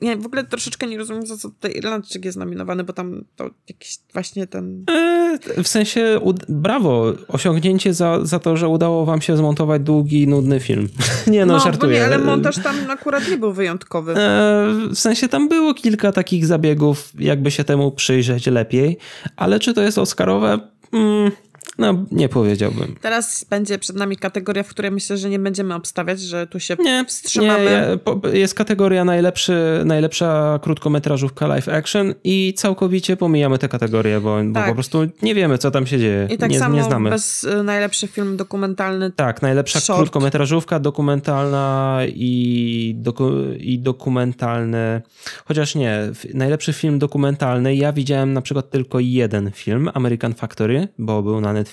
[0.00, 3.50] ja w ogóle troszeczkę nie rozumiem, za co tutaj Irlandczyk jest nominowany, bo tam to
[3.68, 4.84] jakiś właśnie ten...
[4.90, 10.60] E, w sensie, brawo, osiągnięcie za, za to, że udało wam się zmontować długi, nudny
[10.60, 10.88] film.
[11.26, 11.98] nie no, no żartuję.
[11.98, 14.12] Nie, ale montaż tam akurat nie był wyjątkowy.
[14.12, 18.98] E, w sensie tam było kilka takich zabiegów, jakby się temu przyjrzeć lepiej,
[19.36, 20.58] ale czy to jest Oscarowe?
[20.92, 21.30] Mm,
[21.80, 22.96] no, nie powiedziałbym.
[23.00, 26.76] Teraz będzie przed nami kategoria, w której myślę, że nie będziemy obstawiać, że tu się
[26.78, 27.98] nie, wstrzymamy.
[28.24, 34.52] Nie, jest kategoria najlepszy, najlepsza krótkometrażówka live action i całkowicie pomijamy tę kategorię, bo, tak.
[34.52, 36.28] bo po prostu nie wiemy, co tam się dzieje.
[36.30, 37.10] I tak nie, samo nie znamy.
[37.10, 39.10] bez y, najlepszy film dokumentalny.
[39.10, 40.00] Tak, najlepsza short.
[40.00, 45.02] krótkometrażówka dokumentalna i, doku, i dokumentalny,
[45.44, 46.00] chociaż nie,
[46.34, 51.52] najlepszy film dokumentalny, ja widziałem na przykład tylko jeden film, American Factory, bo był na
[51.52, 51.69] Netflixie.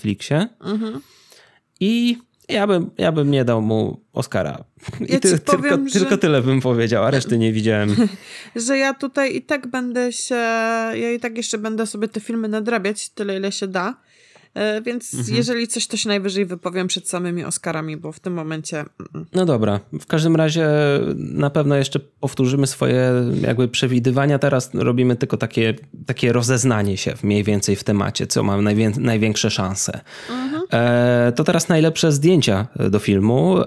[0.59, 1.01] Mhm.
[1.79, 2.17] I
[2.49, 4.63] ja bym, ja bym nie dał mu Oscara.
[4.99, 5.99] Ja ty, powiem, tylko, że...
[5.99, 7.95] tylko tyle bym powiedział, a reszty nie widziałem.
[8.55, 10.35] że ja tutaj i tak będę się,
[10.93, 13.95] ja i tak jeszcze będę sobie te filmy nadrabiać tyle, ile się da.
[14.57, 15.35] E, więc mhm.
[15.37, 18.85] jeżeli coś, to się najwyżej wypowiem przed samymi Oscarami, bo w tym momencie.
[19.33, 19.79] No dobra.
[20.01, 20.67] W każdym razie
[21.15, 24.39] na pewno jeszcze powtórzymy swoje jakby przewidywania.
[24.39, 25.73] Teraz robimy tylko takie,
[26.05, 29.99] takie rozeznanie się mniej więcej w temacie, co ma najwię- największe szanse.
[30.29, 30.61] Mhm.
[30.73, 33.57] E, to teraz najlepsze zdjęcia do filmu: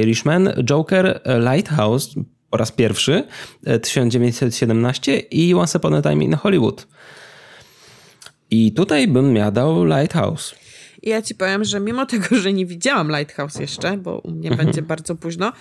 [0.00, 1.20] Irishman, Joker,
[1.52, 2.14] Lighthouse
[2.50, 3.24] po raz pierwszy
[3.82, 6.86] 1917 e, i Once Upon a Time in Hollywood.
[8.52, 10.54] I tutaj bym miał dał Lighthouse.
[11.02, 14.66] Ja ci powiem, że mimo tego, że nie widziałam Lighthouse jeszcze, bo u mnie mhm.
[14.66, 15.52] będzie bardzo późno,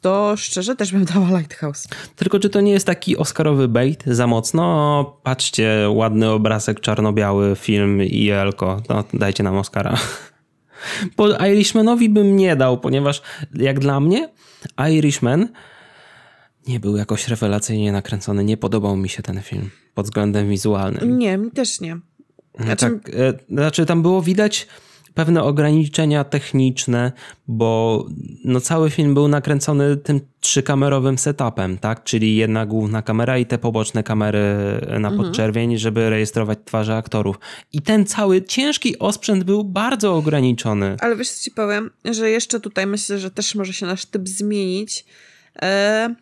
[0.00, 1.88] to szczerze też bym dała Lighthouse.
[2.16, 5.04] Tylko czy to nie jest taki oscarowy bait za mocno?
[5.22, 8.82] Patrzcie, ładny obrazek, czarno-biały film i jelko.
[8.88, 9.98] No, dajcie nam Oscara.
[11.16, 13.22] Bo Irishmanowi bym nie dał, ponieważ
[13.54, 14.28] jak dla mnie
[14.90, 15.48] Irishman
[16.66, 18.44] nie był jakoś rewelacyjnie nakręcony.
[18.44, 21.18] Nie podobał mi się ten film pod względem wizualnym.
[21.18, 22.00] Nie, mi też nie.
[22.60, 24.66] Znaczy, tak, e, znaczy tam było widać
[25.14, 27.12] pewne ograniczenia techniczne,
[27.48, 28.06] bo
[28.44, 32.04] no cały film był nakręcony tym trzykamerowym setupem, tak?
[32.04, 34.40] Czyli jedna główna kamera i te poboczne kamery
[34.88, 35.16] na mhm.
[35.16, 37.38] podczerwień, żeby rejestrować twarze aktorów.
[37.72, 40.96] I ten cały ciężki osprzęt był bardzo ograniczony.
[41.00, 44.28] Ale wiesz co ci powiem, że jeszcze tutaj myślę, że też może się nasz typ
[44.28, 45.04] zmienić.
[45.62, 46.14] E,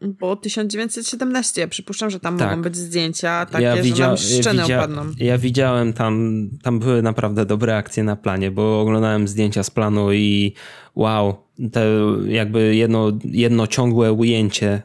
[0.00, 2.50] bo 1917, ja przypuszczam, że tam tak.
[2.50, 5.02] mogą być zdjęcia takie, ja widzia- że nam szczeny widzia- opadną.
[5.18, 10.12] Ja widziałem tam, tam były naprawdę dobre akcje na planie, bo oglądałem zdjęcia z planu
[10.12, 10.52] i
[10.94, 11.34] wow,
[11.72, 11.86] te
[12.28, 14.82] jakby jedno, jedno ciągłe ujęcie,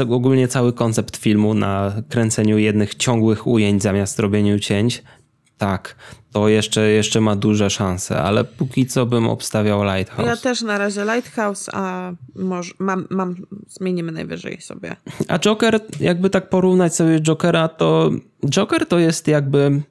[0.00, 5.02] y, ogólnie cały koncept filmu na kręceniu jednych ciągłych ujęć zamiast robieniu cięć,
[5.62, 5.96] tak,
[6.32, 10.28] to jeszcze, jeszcze ma duże szanse, ale póki co bym obstawiał Lighthouse.
[10.28, 13.34] Ja też na razie Lighthouse, a może, mam, mam,
[13.68, 14.96] zmienimy najwyżej sobie.
[15.28, 18.10] A Joker, jakby tak porównać sobie Jokera, to
[18.50, 19.82] Joker to jest jakby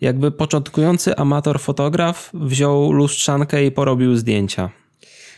[0.00, 4.70] jakby początkujący amator fotograf wziął lustrzankę i porobił zdjęcia.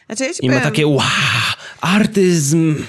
[0.06, 1.00] Znaczy ja I powiem, ma takie wow,
[1.80, 2.84] artyzm.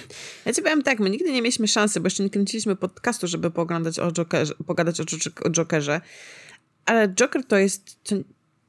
[0.45, 3.51] Ja ci powiem tak, my nigdy nie mieliśmy szansy, bo jeszcze nie kręciliśmy podcastu, żeby
[3.51, 5.03] pogadać o Jokerze, pogadać o
[5.49, 6.01] Jokerze
[6.85, 8.15] ale Joker to jest to,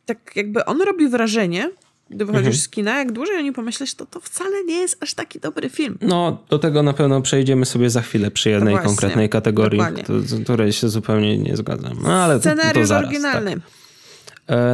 [0.07, 1.71] tak jakby on robi wrażenie,
[2.11, 2.63] gdy wychodzisz mhm.
[2.63, 5.71] z kina, jak dłużej o nim pomyślisz, to to wcale nie jest aż taki dobry
[5.71, 5.99] film.
[6.01, 10.45] No, do tego na pewno przejdziemy sobie za chwilę przy jednej no konkretnej kategorii, z
[10.45, 11.99] której się zupełnie nie zgadzam.
[12.03, 13.51] No, ale Scenariusz to, to zaraz, oryginalny.
[13.55, 13.63] Tak.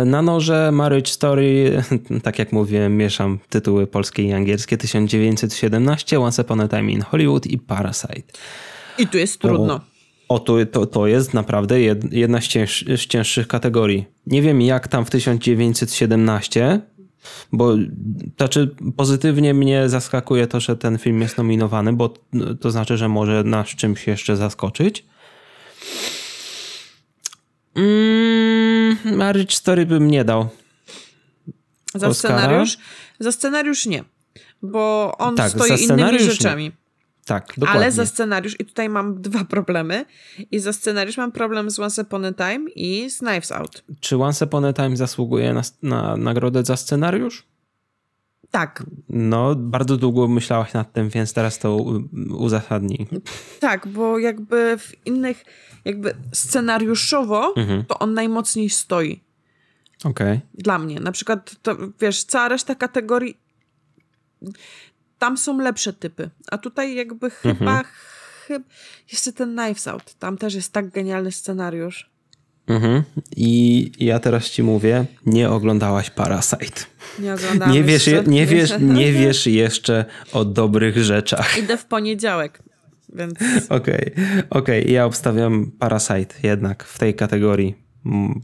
[0.07, 1.83] Na noże Marriage Story,
[2.23, 7.47] tak jak mówiłem, mieszam tytuły polskie i angielskie, 1917, Once Upon a Time in Hollywood
[7.47, 8.33] i Parasite.
[8.99, 9.75] I tu jest trudno.
[9.75, 9.81] O,
[10.29, 14.05] o, to, to, to jest naprawdę jedna z, cięż, z cięższych kategorii.
[14.27, 16.81] Nie wiem jak tam w 1917,
[17.53, 17.75] bo
[18.37, 22.15] znaczy pozytywnie mnie zaskakuje to, że ten film jest nominowany, bo
[22.61, 25.05] to znaczy, że może nas czymś jeszcze zaskoczyć.
[27.75, 30.49] Mm, Marriage Story bym nie dał.
[31.95, 32.39] Za Oscara.
[32.39, 32.79] scenariusz?
[33.21, 34.05] Za scenariusz nie,
[34.63, 36.65] bo on tak, stoi innymi rzeczami.
[36.65, 36.73] Nie.
[37.29, 37.81] Tak, dokładnie.
[37.81, 40.05] Ale za scenariusz, i tutaj mam dwa problemy,
[40.51, 43.85] i za scenariusz mam problem z Once Upon a Time i z Knives Out.
[44.01, 47.47] Czy Once Upon a Time zasługuje na, na nagrodę za scenariusz?
[48.51, 48.83] Tak.
[49.09, 51.77] No, bardzo długo myślałaś nad tym, więc teraz to
[52.31, 53.07] uzasadnij.
[53.61, 55.45] Tak, bo jakby w innych,
[55.85, 57.85] jakby scenariuszowo, mhm.
[57.85, 59.21] to on najmocniej stoi.
[60.05, 60.37] Okej.
[60.37, 60.41] Okay.
[60.55, 61.01] Dla mnie.
[61.01, 63.49] Na przykład, to wiesz, cała reszta kategorii
[65.19, 66.31] tam są lepsze typy.
[66.51, 67.85] A tutaj jakby chyba, mhm.
[68.47, 68.65] chyba
[69.13, 70.15] jeszcze ten Knives Out.
[70.15, 72.11] Tam też jest tak genialny scenariusz.
[72.69, 73.03] Mhm.
[73.37, 76.81] I ja teraz ci mówię, nie oglądałaś Parasite.
[77.19, 81.59] Nie oglądałam nie wiesz, nie, wiesz, nie wiesz jeszcze o dobrych rzeczach.
[81.59, 82.63] Idę w poniedziałek,
[83.15, 83.35] więc...
[83.69, 84.43] Okej, okay.
[84.51, 84.83] okej.
[84.83, 84.93] Okay.
[84.93, 87.88] Ja obstawiam Parasite jednak w tej kategorii.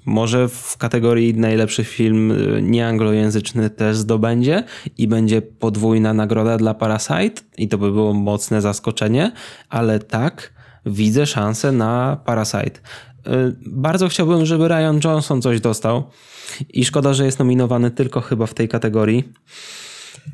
[0.04, 4.64] Może w kategorii najlepszy film y, nieanglojęzyczny też zdobędzie
[4.98, 9.32] i będzie podwójna nagroda dla Parasite i to by było mocne zaskoczenie,
[9.68, 10.52] ale tak,
[10.86, 12.80] widzę szansę na Parasite.
[13.26, 16.04] Y, bardzo chciałbym, żeby Ryan Johnson coś dostał
[16.68, 19.32] i szkoda, że jest nominowany tylko chyba w tej kategorii.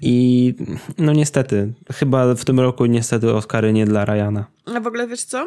[0.02, 0.54] I
[0.98, 4.44] no niestety, chyba w tym roku niestety Oscary nie dla Ryana.
[4.76, 5.46] A w ogóle wiesz co?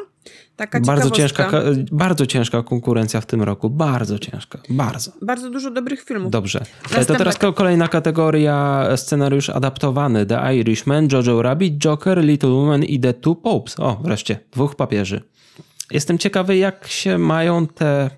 [0.56, 1.52] Taka bardzo ciężka,
[1.92, 3.70] bardzo ciężka konkurencja w tym roku.
[3.70, 4.60] Bardzo ciężka.
[4.70, 5.12] Bardzo.
[5.22, 6.32] Bardzo dużo dobrych filmów.
[6.32, 6.60] Dobrze.
[6.84, 7.06] Następna.
[7.06, 10.26] To teraz kolejna kategoria scenariusz adaptowany.
[10.26, 13.80] The Irishman, Jojo Rabbit, Joker, Little Woman i The Two Popes.
[13.80, 14.40] O, wreszcie.
[14.52, 15.22] Dwóch papieży.
[15.92, 18.10] Jestem ciekawy, jak się mają te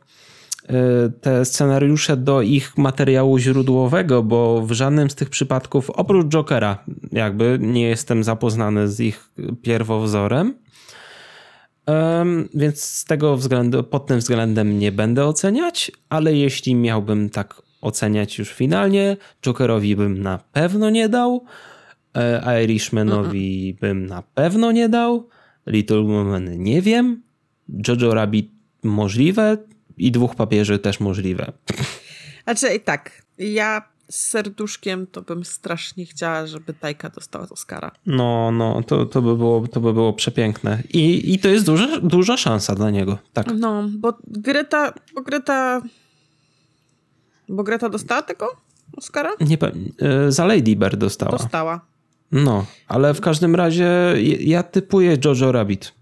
[1.21, 7.58] te scenariusze do ich materiału źródłowego, bo w żadnym z tych przypadków, oprócz Jokera, jakby
[7.62, 9.30] nie jestem zapoznany z ich
[9.62, 10.54] pierwowzorem.
[11.88, 17.62] Um, więc z tego względu, pod tym względem nie będę oceniać, ale jeśli miałbym tak
[17.82, 21.45] oceniać już finalnie, Jokerowi bym na pewno nie dał,
[22.13, 23.80] e, Irishmanowi mm -mm.
[23.80, 25.28] bym na pewno nie dał,
[25.67, 27.21] Little Woman nie wiem,
[27.88, 28.51] Jojo Rabbit
[28.84, 29.58] możliwe,
[29.97, 31.51] i dwóch papieży też możliwe.
[32.43, 37.91] Znaczy i tak, ja z serduszkiem to bym strasznie chciała, żeby Tajka dostała Oscara.
[38.05, 40.84] No, no, to, to, by, było, to by było przepiękne.
[40.93, 43.47] I, i to jest duża, duża szansa dla niego, tak.
[43.60, 45.81] No, bo Greta, bo Greta,
[47.49, 48.47] bo Greta dostała tego
[48.97, 49.31] Oscara?
[49.39, 49.58] Nie
[50.01, 51.31] e, za Lady Bird dostała.
[51.31, 51.81] Dostała.
[52.31, 53.89] No, ale w każdym razie
[54.39, 55.93] ja typuję Jojo Rabbit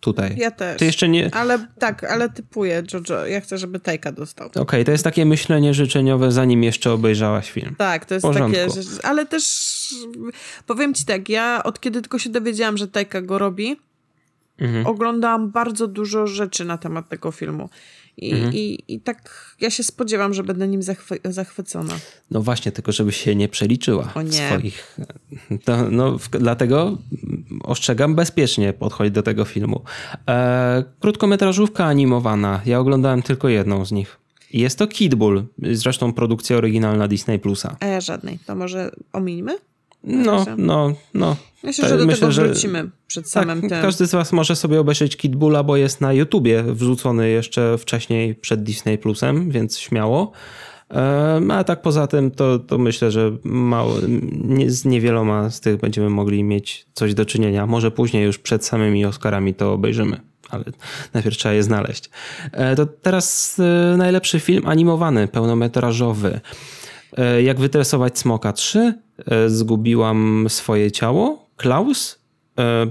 [0.00, 0.36] tutaj.
[0.36, 0.78] Ja też.
[0.78, 1.34] To jeszcze nie...
[1.34, 3.26] Ale tak, ale typuję Jojo.
[3.26, 4.46] Ja chcę, żeby Tajka dostał.
[4.46, 7.74] Okej, okay, to jest takie myślenie życzeniowe, zanim jeszcze obejrzałaś film.
[7.78, 8.66] Tak, to jest takie...
[9.02, 9.44] Ale też
[10.66, 13.76] powiem ci tak, ja od kiedy tylko się dowiedziałam, że Tajka go robi,
[14.58, 14.86] mhm.
[14.86, 17.68] oglądałam bardzo dużo rzeczy na temat tego filmu.
[18.16, 18.54] I, mhm.
[18.54, 21.94] i, I tak ja się spodziewam, że będę nim zachwy zachwycona.
[22.30, 24.32] No właśnie, tylko żeby się nie przeliczyła o nie.
[24.32, 24.98] swoich.
[25.64, 26.98] To, no, w, dlatego
[27.62, 29.82] ostrzegam bezpiecznie podchodzić do tego filmu.
[30.28, 32.60] E, krótkometrażówka animowana.
[32.66, 34.18] Ja oglądałem tylko jedną z nich.
[34.52, 37.76] Jest to Kid Bull, zresztą produkcja oryginalna Disney Plusa.
[37.80, 38.38] A ja żadnej.
[38.46, 39.58] To może ominimy?
[40.06, 41.36] No, no, no.
[41.62, 43.82] Myślę, że do myślę, tego wrócimy że, przed samym tak, tym.
[43.82, 48.34] Każdy z was może sobie obejrzeć Kid Bulla, bo jest na YouTubie wrzucony jeszcze wcześniej
[48.34, 50.32] przed Disney Plusem, więc śmiało.
[51.50, 53.94] A tak poza tym, to, to myślę, że mało,
[54.44, 57.66] nie, z niewieloma z tych będziemy mogli mieć coś do czynienia.
[57.66, 60.64] Może później już przed samymi Oscarami to obejrzymy, ale
[61.14, 62.10] najpierw trzeba je znaleźć.
[62.52, 66.40] E, to teraz e, najlepszy film animowany, pełnometrażowy.
[67.16, 69.05] E, jak wytresować smoka 3?
[69.46, 71.46] Zgubiłam swoje ciało.
[71.56, 72.18] Klaus?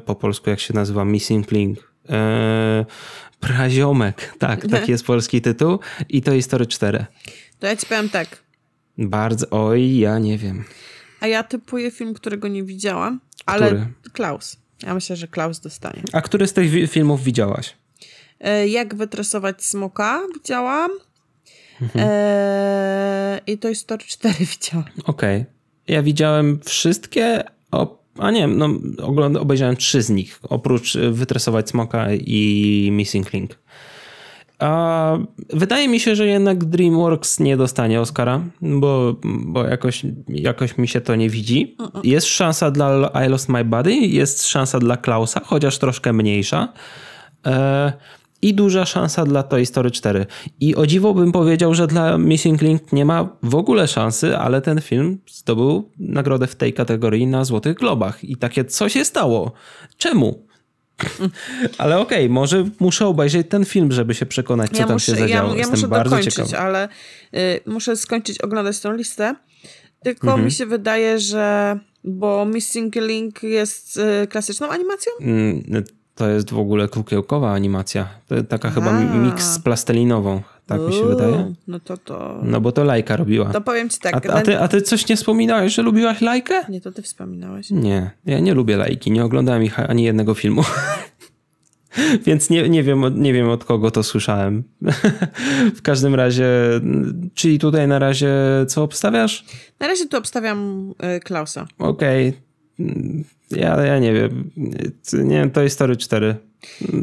[0.06, 1.06] Po polsku jak się nazywa?
[1.06, 1.92] Missing Link.
[3.40, 4.34] Praziomek.
[4.40, 5.80] Tak, taki jest polski tytuł.
[6.10, 7.06] I to History 4.
[7.60, 8.28] To ja ci powiem tak.
[8.98, 10.64] Bardzo, oj, ja nie wiem.
[11.20, 13.88] A ja typuję film, którego nie widziałam, ale Który?
[14.14, 14.58] Klaus.
[14.84, 16.04] Ja myślę, że Klaus dostanie.
[16.14, 17.76] A który z tych filmów widziałaś?
[18.40, 20.92] E, jak wytresować smoka widziałam.
[21.82, 22.06] Mhm.
[22.10, 24.86] E, I to jest Story 4 widziałam.
[25.06, 25.42] Okej.
[25.42, 25.56] Okay.
[25.88, 27.44] Ja widziałem wszystkie,
[28.18, 28.70] a nie, no
[29.40, 33.60] obejrzałem trzy z nich, oprócz Wytresować Smoka i Missing Link.
[34.60, 35.18] A
[35.50, 41.02] wydaje mi się, że jednak DreamWorks nie dostanie Oscara, bo, bo jakoś, jakoś mi się
[41.02, 41.78] to nie widzi.
[42.04, 46.74] Jest szansa dla I Lost My Body, jest szansa dla Klausa, chociaż troszkę mniejsza.
[48.46, 50.26] I duża szansa dla Toy Story 4.
[50.60, 54.62] I o dziwo bym powiedział, że dla Missing Link nie ma w ogóle szansy, ale
[54.62, 58.24] ten film zdobył nagrodę w tej kategorii na Złotych Globach.
[58.24, 59.52] I takie, co się stało?
[59.98, 60.48] Czemu?
[61.78, 65.12] Ale okej, okay, może muszę obejrzeć ten film, żeby się przekonać, co ja tam muszę,
[65.12, 65.54] się zadziało.
[65.54, 66.58] Ja, ja muszę bardzo dokończyć, ciekawy.
[66.58, 66.90] ale
[67.34, 69.36] y, muszę skończyć oglądać tą listę.
[70.04, 70.46] Tylko mhm.
[70.46, 75.12] mi się wydaje, że bo Missing Link jest y, klasyczną animacją?
[75.22, 75.64] Mm,
[76.16, 78.08] to jest w ogóle kukiełkowa animacja.
[78.28, 78.72] To taka A.
[78.72, 80.42] chyba miks z plastelinową.
[80.68, 81.54] Tak mi się wydaje.
[81.68, 82.40] No to to.
[82.44, 83.50] No bo to lajka robiła.
[83.50, 84.30] To powiem ci tak.
[84.30, 86.66] A, a, ty, a ty coś nie wspominałeś, że lubiłaś lajkę?
[86.70, 87.72] Nie, to ty wspominałeś.
[87.72, 89.12] Nie, ja nie lubię lajki.
[89.12, 90.64] Nie oglądałem ich ani jednego filmu.
[92.26, 94.64] Więc nie, nie, wiem, nie wiem od kogo to słyszałem.
[95.78, 96.48] w każdym razie,
[97.34, 98.34] czyli tutaj na razie
[98.68, 99.46] co obstawiasz?
[99.80, 101.68] Na razie tu obstawiam y, Klausa.
[101.80, 102.30] Okej.
[102.30, 102.45] Okay.
[103.52, 104.52] Ja, ja nie wiem.
[105.14, 106.36] Nie, to jest Story 4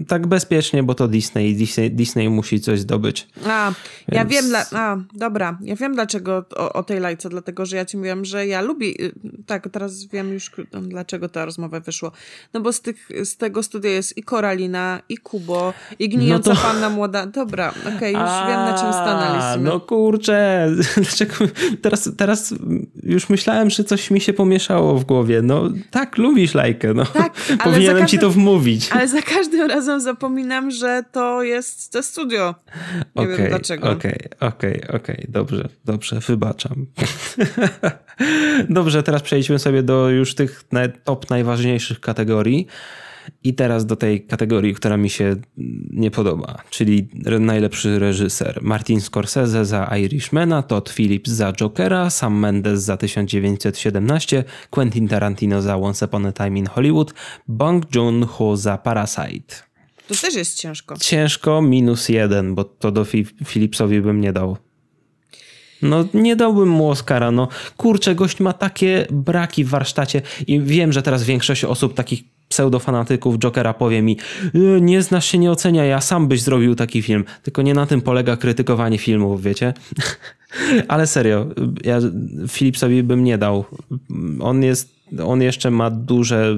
[0.08, 1.54] tak bezpiecznie, bo to Disney.
[1.54, 3.28] Disney, Disney musi coś zdobyć.
[3.46, 3.72] A,
[4.08, 4.16] Więc...
[4.18, 4.66] ja wiem, dla...
[4.72, 8.46] a, dobra, ja wiem dlaczego o, o, tej lajce, dlatego, że ja ci mówiłam, że
[8.46, 9.12] ja lubię, y,
[9.46, 10.50] tak, teraz wiem już
[10.82, 12.10] dlaczego ta rozmowa wyszła.
[12.54, 16.56] No bo z, tych, z tego studia jest i Koralina, i Kubo, i Gnijąca no
[16.56, 16.62] to...
[16.62, 17.26] Panna Młoda.
[17.26, 19.70] Dobra, okej, okay, już a, wiem na czym stanęliśmy.
[19.70, 21.34] No kurczę, dlaczego
[21.82, 22.54] teraz, teraz
[23.02, 25.42] już myślałem, że coś mi się pomieszało w głowie.
[25.42, 27.04] No tak, lubisz lajkę, no.
[27.06, 27.32] Tak,
[27.64, 28.90] Powinienem każdym, ci to wmówić.
[28.92, 32.54] Ale za każdym każdym razem zapominam, że to jest te studio.
[33.16, 33.90] Nie okay, wiem dlaczego.
[33.90, 36.86] Okej, okay, okej, okay, okej, dobrze, dobrze, wybaczam.
[38.68, 40.64] dobrze, teraz przejdźmy sobie do już tych
[41.04, 42.66] top najważniejszych kategorii.
[43.44, 45.36] I teraz do tej kategorii, która mi się
[45.90, 47.08] nie podoba, czyli
[47.40, 48.58] najlepszy reżyser.
[48.62, 55.76] Martin Scorsese za Irishmana, Todd Phillips za Jokera, Sam Mendes za 1917, Quentin Tarantino za
[55.76, 57.14] Once Upon a Time in Hollywood,
[57.48, 59.54] Bong Joon-ho za Parasite.
[60.08, 60.96] To też jest ciężko.
[61.00, 63.06] Ciężko, minus jeden, bo to do
[63.46, 64.56] Phillipsowi bym nie dał.
[65.82, 70.92] No nie dałbym mu Oscara, no kurczę, gość ma takie braki w warsztacie i wiem,
[70.92, 74.16] że teraz większość osób takich pseudofanatyków Jokera powie mi
[74.54, 77.24] e, nie znasz się, nie ocenia, ja sam byś zrobił taki film.
[77.42, 79.74] Tylko nie na tym polega krytykowanie filmów, wiecie?
[80.88, 81.46] Ale serio,
[81.84, 81.98] ja
[82.48, 83.64] Philipsowi bym nie dał.
[84.40, 86.56] On jest, on jeszcze ma duże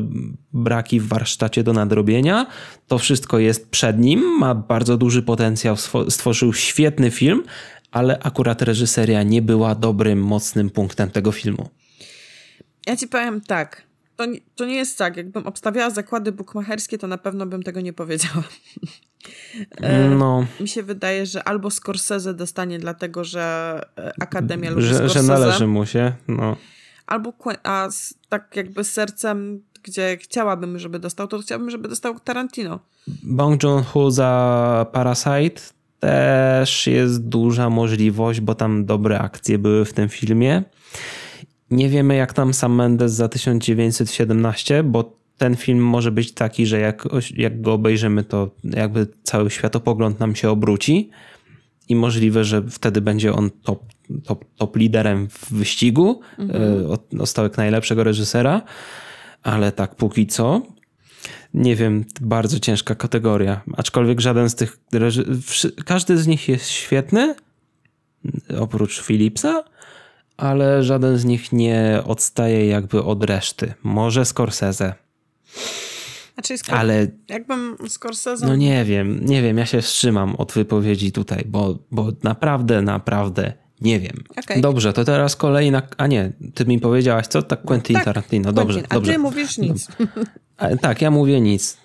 [0.52, 2.46] braki w warsztacie do nadrobienia.
[2.88, 5.76] To wszystko jest przed nim, ma bardzo duży potencjał,
[6.08, 7.42] stworzył świetny film,
[7.90, 11.68] ale akurat reżyseria nie była dobrym, mocnym punktem tego filmu.
[12.86, 13.82] Ja ci powiem tak
[14.16, 14.24] to,
[14.56, 15.16] to nie jest tak.
[15.16, 18.44] Jakbym obstawiała zakłady bukmacherskie, to na pewno bym tego nie powiedziała.
[19.76, 20.46] E, no.
[20.60, 25.22] Mi się wydaje, że albo Scorsese dostanie dlatego, że e, Akademia lubi że, Scorsese.
[25.22, 26.56] Że należy mu się, no.
[27.06, 27.88] Albo, a
[28.28, 32.80] tak jakby sercem, gdzie chciałabym, żeby dostał, to chciałabym, żeby dostał Tarantino.
[33.22, 35.62] Bong Joon-ho za Parasite
[36.00, 40.62] też jest duża możliwość, bo tam dobre akcje były w tym filmie.
[41.74, 46.80] Nie wiemy, jak tam sam Mendes za 1917, bo ten film może być taki, że
[46.80, 51.10] jak, jak go obejrzymy, to jakby cały światopogląd nam się obróci
[51.88, 53.82] i możliwe, że wtedy będzie on top,
[54.24, 56.90] top, top liderem w wyścigu mhm.
[56.90, 58.62] o, o stałek najlepszego reżysera,
[59.42, 60.62] ale tak póki co
[61.54, 63.60] nie wiem, bardzo ciężka kategoria.
[63.76, 64.78] Aczkolwiek żaden z tych.
[65.84, 67.34] Każdy z nich jest świetny,
[68.58, 69.64] oprócz Philipsa,
[70.36, 73.74] ale żaden z nich nie odstaje jakby od reszty.
[73.82, 74.94] Może Scorsese.
[76.34, 78.46] Znaczy, skor- ale jakbym Scorsese.
[78.46, 83.52] No nie wiem, nie wiem, ja się wstrzymam od wypowiedzi tutaj, bo, bo naprawdę, naprawdę
[83.80, 84.24] nie wiem.
[84.44, 84.60] Okay.
[84.60, 85.82] Dobrze, to teraz kolejna.
[85.96, 87.42] A nie, ty mi powiedziałaś, co?
[87.42, 88.52] Tak, Quentin tak, Tarantino.
[88.52, 89.12] Dobrze, Quentin, dobrze.
[89.12, 89.88] A ty mówisz nic.
[90.80, 91.76] Tak, ja mówię nic.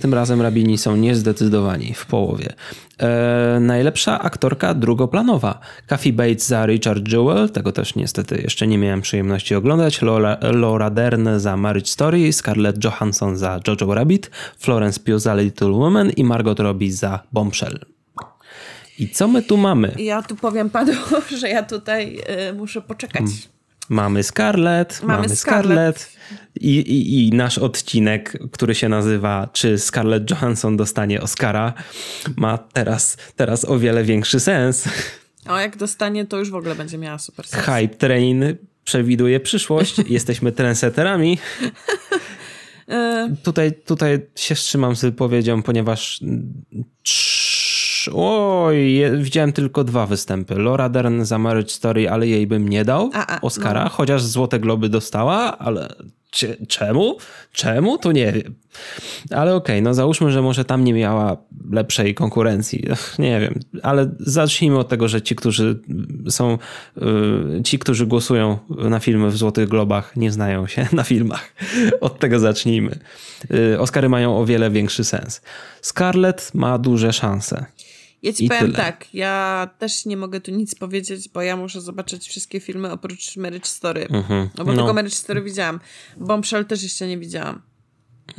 [0.00, 2.52] Tym razem rabini są niezdecydowani w połowie.
[2.98, 5.60] E, najlepsza aktorka drugoplanowa.
[5.86, 10.02] Kathy Bates za Richard Jewell, tego też niestety jeszcze nie miałem przyjemności oglądać.
[10.02, 15.70] Laura, Laura Dern za Marriage Story, Scarlett Johansson za Jojo Rabbit, Florence Pugh za Little
[15.70, 17.78] Woman i Margot Robbie za Bombshell.
[18.98, 19.94] I co my tu mamy?
[19.98, 20.92] Ja tu powiem panu,
[21.40, 22.18] że ja tutaj
[22.50, 23.22] y, muszę poczekać.
[23.22, 23.55] Hmm.
[23.88, 26.16] Mamy Scarlett, mamy, mamy Scarlett, Scarlett.
[26.54, 31.74] I, i, i, nasz odcinek, który się nazywa Czy Scarlett Johansson dostanie Oscara,
[32.36, 34.88] ma teraz, teraz o wiele większy sens.
[35.48, 37.64] O, jak dostanie, to już w ogóle będzie miała super sens.
[37.64, 39.96] Hype Train przewiduje przyszłość.
[40.08, 41.38] Jesteśmy trendsetterami.
[42.88, 43.34] E.
[43.42, 46.20] tutaj, tutaj się wstrzymam z wypowiedzią, ponieważ
[48.14, 50.54] Oj, widziałem tylko dwa występy.
[50.54, 53.90] Laura Dern za Marriage Story, ale jej bym nie dał a, a, Oscara, no.
[53.90, 55.94] chociaż Złote Globy dostała, ale
[56.68, 57.16] czemu?
[57.52, 57.98] Czemu?
[57.98, 58.54] To nie wiem.
[59.30, 61.36] Ale okej, okay, no załóżmy, że może tam nie miała
[61.70, 62.84] lepszej konkurencji.
[63.18, 65.80] Nie wiem, ale zacznijmy od tego, że ci, którzy
[66.28, 66.58] są,
[67.58, 71.52] y, ci, którzy głosują na filmy w Złotych Globach, nie znają się na filmach.
[72.00, 72.98] Od tego zacznijmy.
[73.54, 75.42] Y, Oscary mają o wiele większy sens.
[75.82, 77.66] Scarlett ma duże szanse.
[78.26, 78.76] Ja ci I powiem tyle.
[78.76, 83.36] tak, ja też nie mogę tu nic powiedzieć, bo ja muszę zobaczyć wszystkie filmy oprócz
[83.36, 84.06] Marriage Story.
[84.10, 84.48] Mhm.
[84.58, 84.76] No bo no.
[84.76, 85.80] tylko Marriage Story widziałam.
[86.16, 87.62] Bombshell też jeszcze nie widziałam.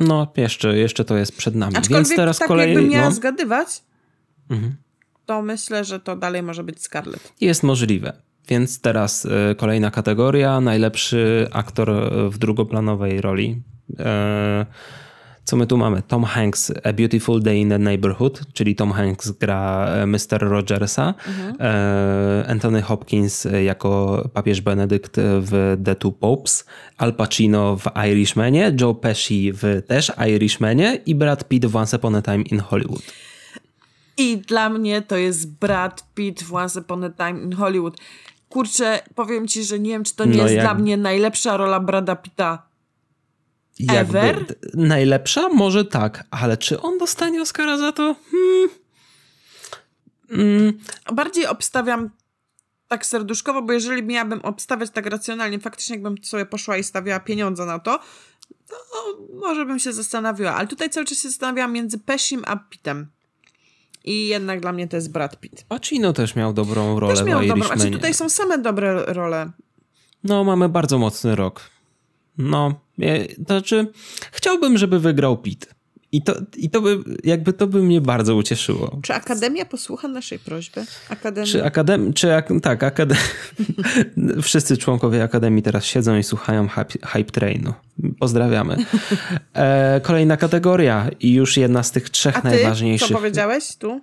[0.00, 1.76] No, jeszcze, jeszcze to jest przed nami.
[1.76, 2.74] Aczkolwiek Więc teraz tak kolej...
[2.74, 3.14] jakbym miała no.
[3.14, 3.68] zgadywać,
[4.50, 4.76] mhm.
[5.26, 7.32] to myślę, że to dalej może być Scarlett.
[7.40, 8.12] Jest możliwe.
[8.48, 10.60] Więc teraz y, kolejna kategoria.
[10.60, 13.62] Najlepszy aktor w drugoplanowej roli.
[13.90, 13.94] Y,
[15.48, 16.02] co my tu mamy?
[16.02, 20.38] Tom Hanks, A Beautiful Day in the Neighborhood, czyli Tom Hanks gra e, Mr.
[20.40, 21.56] Rogersa, mhm.
[21.60, 26.66] E, Anthony Hopkins jako papież Benedykt w The Two Popes,
[26.98, 32.14] Al Pacino w Irishmanie, Joe Pesci w też Irishmanie i Brad Pitt w Once Upon
[32.14, 33.02] a Time in Hollywood.
[34.16, 37.96] I dla mnie to jest Brad Pitt w Once Upon a Time in Hollywood.
[38.48, 40.64] Kurczę, powiem ci, że nie wiem, czy to nie no jest jak...
[40.64, 42.67] dla mnie najlepsza rola Brada Pitta
[43.78, 44.44] jakby Ever?
[44.74, 45.48] najlepsza?
[45.48, 48.16] Może tak, ale czy on dostanie Oscara za to?
[48.30, 48.68] Hmm.
[50.30, 50.78] Mm.
[51.14, 52.10] Bardziej obstawiam
[52.88, 57.66] tak serduszkowo, bo jeżeli miałabym obstawiać tak racjonalnie, faktycznie jakbym sobie poszła i stawiała pieniądze
[57.66, 58.00] na to,
[58.68, 58.76] to
[59.40, 60.56] może bym się zastanawiała.
[60.56, 63.06] Ale tutaj cały czas się zastanawiałam między Pesim a Pittem.
[64.04, 65.64] I jednak dla mnie to jest Brad Pitt.
[65.68, 69.50] Pacino też miał dobrą rolę też miał w dobrą, znaczy tutaj są same dobre role.
[70.24, 71.60] No, mamy bardzo mocny rok.
[72.38, 72.80] No,
[73.36, 73.86] to znaczy,
[74.32, 75.78] chciałbym, żeby wygrał Pit.
[76.12, 78.98] I to, I to by, jakby to by mnie bardzo ucieszyło.
[79.02, 80.84] Czy Akademia posłucha naszej prośby?
[81.08, 81.46] Akademia?
[81.46, 82.28] Czy Akademia, czy,
[82.62, 83.18] tak, akadem...
[84.42, 87.74] wszyscy członkowie Akademii teraz siedzą i słuchają hype, hype Trainu.
[88.18, 88.76] Pozdrawiamy.
[89.54, 93.08] E, kolejna kategoria i już jedna z tych trzech A ty, najważniejszych.
[93.08, 94.00] co powiedziałeś tu?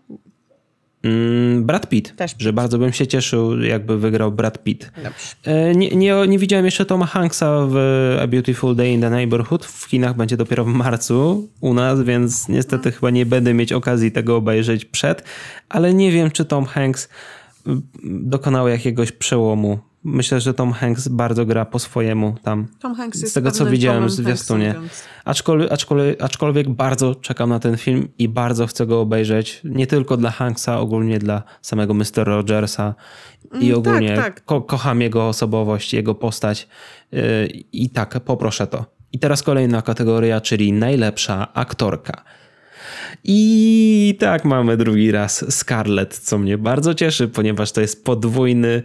[1.06, 4.92] Mm, Brad Pitt, Też że bardzo bym się cieszył, jakby wygrał Brad Pitt.
[5.44, 7.78] E, nie, nie, nie, widziałem jeszcze Toma Hanksa w
[8.22, 9.66] A Beautiful Day in the Neighborhood.
[9.66, 14.12] W kinach będzie dopiero w marcu u nas, więc niestety chyba nie będę mieć okazji
[14.12, 15.24] tego obejrzeć przed,
[15.70, 17.10] ale nie wiem, czy Tom Hanks
[17.68, 22.68] mm, dokonał jakiegoś przełomu myślę, że Tom Hanks bardzo gra po swojemu tam.
[22.80, 24.76] Tom Hanks jest Z tego, co widziałem w zwiastunie.
[25.26, 29.62] Aczkolwiek, aczkolwiek, aczkolwiek bardzo czekam na ten film i bardzo chcę go obejrzeć.
[29.64, 32.06] Nie tylko dla Hanksa, ogólnie dla samego Mr.
[32.16, 32.96] Rogersa
[33.60, 34.46] i mm, ogólnie tak, tak.
[34.46, 36.68] Ko kocham jego osobowość, jego postać
[37.12, 38.86] yy, i tak, poproszę to.
[39.12, 42.24] I teraz kolejna kategoria, czyli najlepsza aktorka.
[43.24, 48.84] I tak mamy drugi raz Scarlett, co mnie bardzo cieszy, ponieważ to jest podwójny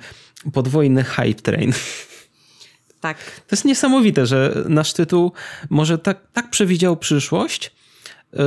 [0.53, 1.73] podwójny hype train.
[3.01, 3.17] Tak.
[3.47, 5.33] To jest niesamowite, że nasz tytuł
[5.71, 7.75] może tak, tak przewidział przyszłość,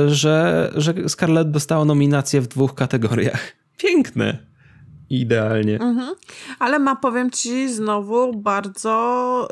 [0.06, 3.52] że, że Scarlett dostała nominację w dwóch kategoriach.
[3.78, 4.38] Piękne.
[5.10, 5.74] Idealnie.
[5.74, 6.14] Mhm.
[6.58, 9.48] Ale ma, powiem ci, znowu bardzo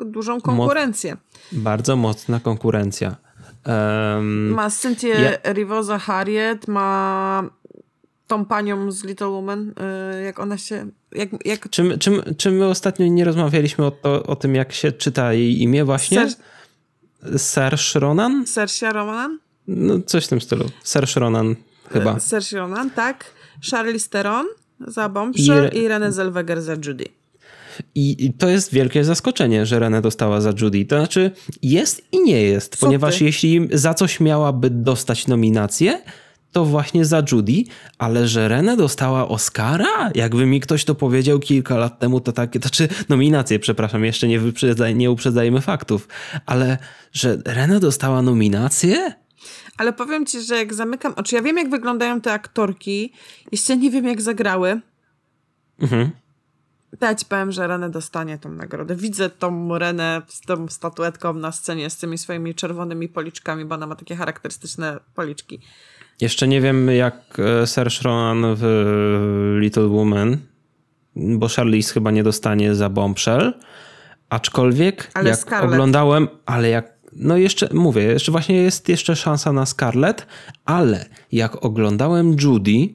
[0.00, 1.16] yy, dużą konkurencję.
[1.52, 3.16] Bardzo mocna konkurencja.
[3.66, 5.52] Um, ma Cynthię ja...
[5.52, 7.50] Rivosa Harriet, ma
[8.26, 9.72] tą panią z Little Woman,
[10.18, 10.86] y, jak ona się...
[11.12, 11.70] Jak, jak...
[11.70, 15.32] Czy, my, czy, czy my ostatnio nie rozmawialiśmy o, to, o tym, jak się czyta
[15.32, 16.30] jej imię właśnie?
[16.30, 16.38] Ser...
[17.40, 18.46] Serge Ronan?
[18.46, 19.38] Serge Ronan?
[19.68, 20.64] No, coś w tym stylu.
[20.82, 21.56] Serge Ronan
[21.92, 22.20] chyba.
[22.20, 23.24] Serge Ronan, tak.
[23.70, 24.46] Charlize Theron
[24.80, 27.04] za Bombshell i, i Renée Zellweger za Judy.
[27.94, 30.84] I, I, to jest wielkie zaskoczenie, że Renę dostała za Judy.
[30.84, 31.30] To znaczy
[31.62, 33.24] jest i nie jest, Co ponieważ ty?
[33.24, 36.02] jeśli za coś miałaby dostać nominację,
[36.52, 37.64] to właśnie za Judy,
[37.98, 40.10] ale że Renę dostała Oscara?
[40.14, 44.28] Jakby mi ktoś to powiedział kilka lat temu, to takie, to czy nominację, przepraszam, jeszcze
[44.28, 46.08] nie, wyprzedzaj, nie uprzedzajmy faktów,
[46.46, 46.78] ale
[47.12, 49.14] że Renę dostała nominację?
[49.78, 53.12] Ale powiem ci, że jak zamykam oczy, ja wiem jak wyglądają te aktorki,
[53.52, 54.80] jeszcze nie wiem jak zagrały.
[55.80, 56.10] Mhm.
[57.00, 58.96] Ja ci powiem, że Renę dostanie tą nagrodę.
[58.96, 63.86] Widzę tą Renę z tą statuetką na scenie z tymi swoimi czerwonymi policzkami, bo ona
[63.86, 65.60] ma takie charakterystyczne policzki.
[66.20, 68.64] Jeszcze nie wiem jak e, Serge Ronan w
[69.60, 70.38] Little Woman,
[71.16, 73.54] bo Charlize chyba nie dostanie za Bombshell,
[74.28, 75.72] aczkolwiek ale jak Scarlett.
[75.72, 80.26] oglądałem, ale jak no jeszcze mówię, jeszcze właśnie jest jeszcze szansa na Scarlett,
[80.64, 82.88] ale jak oglądałem Judy,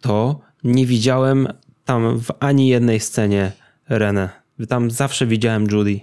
[0.00, 1.48] to nie widziałem
[1.90, 3.52] tam w ani jednej scenie
[3.88, 4.28] Renę.
[4.68, 6.00] Tam zawsze widziałem Judy.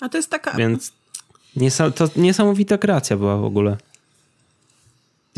[0.00, 0.56] A to jest taka...
[0.56, 0.92] Więc
[1.94, 3.76] to niesamowita kreacja była w ogóle.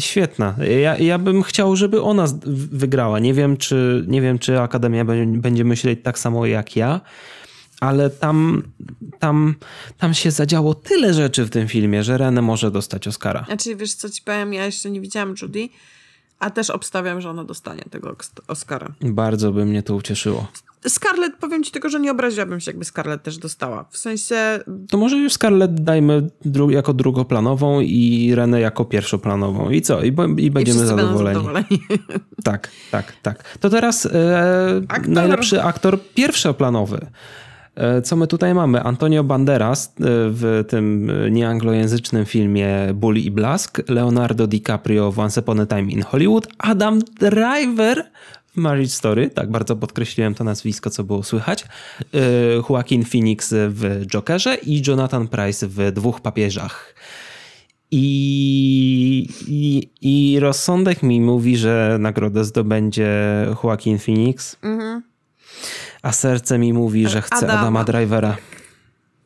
[0.01, 0.55] Świetna.
[0.83, 2.25] Ja, ja bym chciał, żeby ona
[2.73, 3.19] wygrała.
[3.19, 7.01] Nie wiem, czy, nie wiem, czy Akademia będzie myśleć tak samo jak ja,
[7.81, 8.63] ale tam,
[9.19, 9.55] tam,
[9.99, 13.45] tam się zadziało tyle rzeczy w tym filmie, że Renę może dostać Oscara.
[13.45, 15.69] Znaczy, wiesz co ci powiem, ja jeszcze nie widziałam Judy,
[16.41, 18.17] a też obstawiam, że ona dostanie tego
[18.49, 18.93] Oscara.
[19.01, 20.47] Bardzo by mnie to ucieszyło.
[20.89, 23.85] Scarlett, powiem ci tylko, że nie obraziłabym się, jakby Scarlett też dostała.
[23.91, 24.61] W sensie...
[24.89, 29.71] To może już Scarlett dajmy dru jako drugoplanową i Renę jako pierwszoplanową.
[29.71, 30.03] I co?
[30.03, 31.35] I, i będziemy I zadowoleni.
[31.35, 31.83] zadowoleni.
[32.45, 33.59] Tak, tak, tak.
[33.59, 35.09] To teraz e, aktor.
[35.09, 37.07] najlepszy aktor pierwszoplanowy.
[37.81, 38.83] E, co my tutaj mamy?
[38.83, 39.91] Antonio Banderas e,
[40.31, 46.03] w tym nieanglojęzycznym filmie Bully i Blask, Leonardo DiCaprio w Once Upon a Time in
[46.03, 48.11] Hollywood, Adam Driver
[48.47, 52.19] w Marriage Story, tak bardzo podkreśliłem to nazwisko, co było słychać, e,
[52.71, 56.95] Joaquin Phoenix w Jokerze i Jonathan Price w Dwóch Papieżach.
[57.93, 63.11] I, i, I rozsądek mi mówi, że nagrodę zdobędzie
[63.65, 64.57] Joaquin Phoenix.
[64.63, 65.10] Mhm
[66.03, 68.37] a serce mi mówi, że chce Adama, Adama Drivera.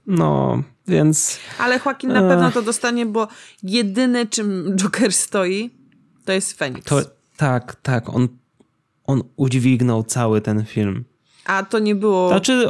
[0.07, 1.39] No, więc...
[1.59, 3.29] Ale Joaquin na pewno to dostanie, bo
[3.63, 5.71] jedyne czym Joker stoi,
[6.25, 6.87] to jest Feniks.
[6.87, 7.01] To,
[7.37, 8.29] tak, tak, on,
[9.05, 11.05] on udźwignął cały ten film.
[11.45, 12.29] A to nie było.
[12.29, 12.69] Znaczy,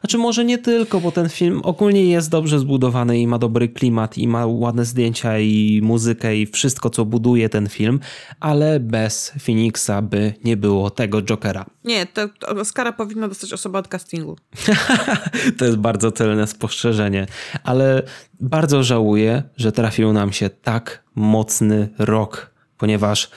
[0.00, 4.18] znaczy, może nie tylko, bo ten film ogólnie jest dobrze zbudowany i ma dobry klimat,
[4.18, 8.00] i ma ładne zdjęcia, i muzykę, i wszystko, co buduje ten film,
[8.40, 11.66] ale bez Phoenixa by nie było tego Jokera.
[11.84, 14.36] Nie, to, to Oscara powinna dostać osoba od castingu.
[15.58, 17.26] to jest bardzo celne spostrzeżenie,
[17.64, 18.02] ale
[18.40, 23.30] bardzo żałuję, że trafił nam się tak mocny rok, ponieważ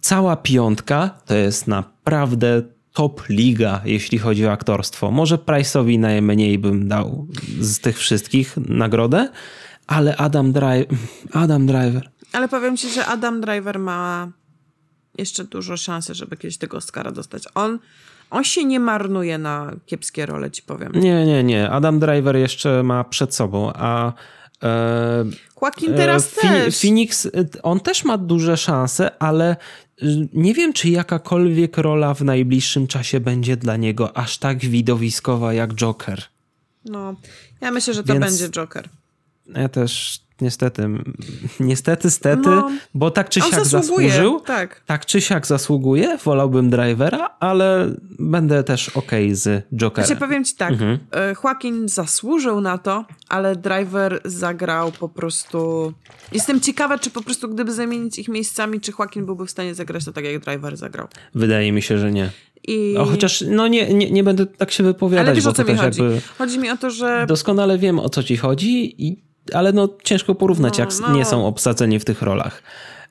[0.00, 2.62] cała piątka to jest naprawdę
[2.92, 5.10] top liga, jeśli chodzi o aktorstwo.
[5.10, 7.26] Może Price'owi najmniej bym dał
[7.60, 9.28] z tych wszystkich nagrodę,
[9.86, 10.86] ale Adam, Dri
[11.32, 12.10] Adam Driver.
[12.32, 14.28] Ale powiem ci, że Adam Driver ma
[15.18, 17.44] jeszcze dużo szansy, żeby kiedyś tego Oscara dostać.
[17.54, 17.78] On,
[18.30, 20.92] on się nie marnuje na kiepskie role, ci powiem.
[20.94, 21.70] Nie, nie, nie.
[21.70, 24.12] Adam Driver jeszcze ma przed sobą, a
[24.62, 25.24] e,
[25.62, 26.80] Joaquin teraz e, też.
[26.80, 27.28] Phoenix,
[27.62, 29.56] on też ma duże szanse, ale
[30.32, 35.74] nie wiem, czy jakakolwiek rola w najbliższym czasie będzie dla niego aż tak widowiskowa jak
[35.74, 36.22] Joker.
[36.84, 37.14] No,
[37.60, 38.88] ja myślę, że to Więc będzie Joker.
[39.46, 40.88] Ja też niestety,
[41.60, 44.40] niestety, stety, no, bo tak czy siak zasłużył.
[44.40, 44.82] Tak.
[44.86, 50.06] tak czy siak zasługuje, wolałbym Drivera, ale będę też ok z Jokerem.
[50.06, 50.98] Znaczy powiem ci tak, mhm.
[51.12, 55.92] E, Joaquin zasłużył na to, ale Driver zagrał po prostu...
[56.32, 60.04] Jestem ciekawa, czy po prostu gdyby zamienić ich miejscami, czy Joaquin byłby w stanie zagrać
[60.04, 61.08] to tak, jak Driver zagrał.
[61.34, 62.30] Wydaje mi się, że nie.
[62.68, 62.96] I...
[62.98, 65.26] O, chociaż no nie, nie, nie będę tak się wypowiadać.
[65.26, 66.02] Ale wiesz, o co mi chodzi?
[66.02, 66.20] Jakby...
[66.38, 67.24] Chodzi mi o to, że...
[67.28, 71.12] Doskonale wiem, o co ci chodzi i ale no ciężko porównać, no, jak no.
[71.12, 72.62] nie są obsadzeni w tych rolach.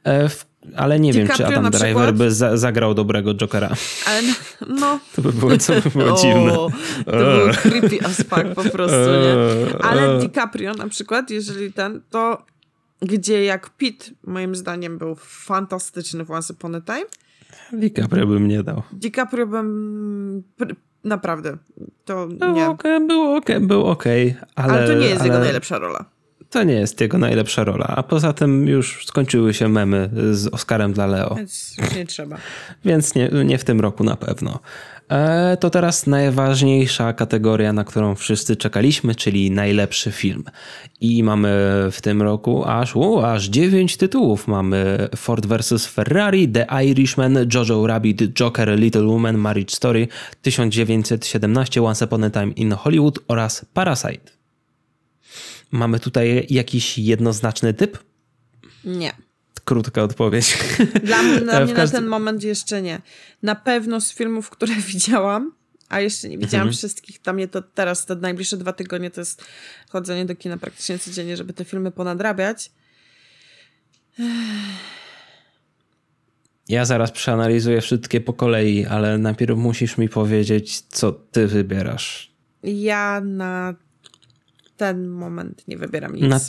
[0.05, 0.29] E,
[0.75, 3.69] ale nie wiem, czy Adam Driver by za, zagrał dobrego Jokera.
[4.07, 4.33] Ale no,
[4.67, 4.99] no.
[5.15, 6.51] To by było, co by było dziwne.
[6.51, 6.69] To
[7.05, 9.79] było creepy as fuck po prostu, nie?
[9.79, 12.45] Ale DiCaprio na przykład, jeżeli ten, to
[13.01, 17.05] gdzie jak Pitt moim zdaniem był fantastyczny w Once Upon a Time.
[17.73, 18.81] DiCaprio bym nie dał.
[18.93, 20.43] DiCaprio bym
[21.03, 21.57] naprawdę,
[22.05, 22.67] to był nie.
[22.67, 24.05] Okay, był ok, był ok,
[24.55, 24.73] ale...
[24.73, 25.29] Ale to nie jest ale...
[25.29, 26.05] jego najlepsza rola.
[26.51, 27.87] To nie jest jego najlepsza rola.
[27.87, 31.35] A poza tym już skończyły się memy z Oscarem dla Leo.
[31.35, 32.37] Więc nie trzeba.
[32.85, 34.59] Więc nie, nie w tym roku na pewno.
[35.11, 40.43] E, to teraz najważniejsza kategoria, na którą wszyscy czekaliśmy, czyli najlepszy film.
[41.01, 41.49] I mamy
[41.91, 44.47] w tym roku aż, o, aż 9 tytułów.
[44.47, 45.87] Mamy Ford vs.
[45.87, 50.07] Ferrari, The Irishman, Jojo Rabbit, Joker, Little Woman, Marriage Story,
[50.41, 54.30] 1917, Once Upon a Time in Hollywood oraz Parasite.
[55.71, 57.97] Mamy tutaj jakiś jednoznaczny typ?
[58.85, 59.11] Nie.
[59.63, 60.57] Krótka odpowiedź.
[61.03, 63.01] Dla, mnie, dla mnie każdym- na ten moment jeszcze nie.
[63.43, 65.53] Na pewno z filmów, które widziałam,
[65.89, 66.77] a jeszcze nie widziałam Mhm.
[66.77, 69.45] wszystkich, dla mnie to teraz, te najbliższe dwa tygodnie to jest
[69.89, 72.71] chodzenie do kina praktycznie codziennie, żeby te filmy ponadrabiać.
[76.69, 82.31] Ja zaraz przeanalizuję wszystkie po kolei, ale najpierw musisz mi powiedzieć, co ty wybierasz.
[82.63, 83.75] Ja na
[84.81, 86.23] ten moment nie wybieram nic.
[86.23, 86.39] Na...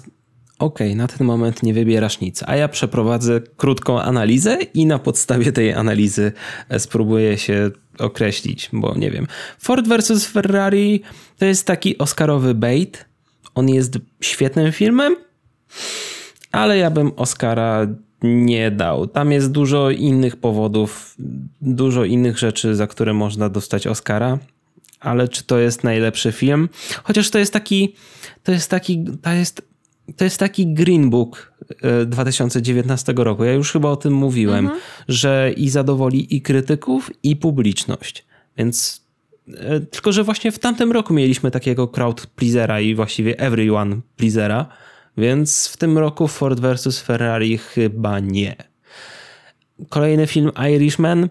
[0.59, 5.53] Okej, na ten moment nie wybierasz nic, a ja przeprowadzę krótką analizę i na podstawie
[5.53, 6.33] tej analizy
[6.69, 9.27] e, spróbuję się określić, bo nie wiem.
[9.59, 10.27] Ford vs.
[10.27, 11.03] Ferrari
[11.39, 13.05] to jest taki oscarowy bait.
[13.55, 15.17] On jest świetnym filmem,
[16.53, 17.87] ale ja bym Oscara
[18.23, 19.07] nie dał.
[19.07, 21.15] Tam jest dużo innych powodów,
[21.61, 24.39] dużo innych rzeczy, za które można dostać Oscara.
[25.03, 26.69] Ale czy to jest najlepszy film?
[27.05, 27.95] Chociaż to jest taki,
[28.43, 29.63] to jest taki, to jest,
[30.17, 33.45] to jest taki Green Book e, 2019 roku.
[33.45, 34.71] Ja już chyba o tym mówiłem,
[35.09, 38.25] że i zadowoli i krytyków, i publiczność.
[38.59, 39.05] Więc
[39.55, 44.67] e, tylko, że właśnie w tamtym roku mieliśmy takiego crowd pleasera i właściwie everyone pleasera,
[45.17, 47.01] więc w tym roku Ford vs.
[47.01, 48.57] Ferrari chyba nie.
[49.89, 51.29] Kolejny film Irishman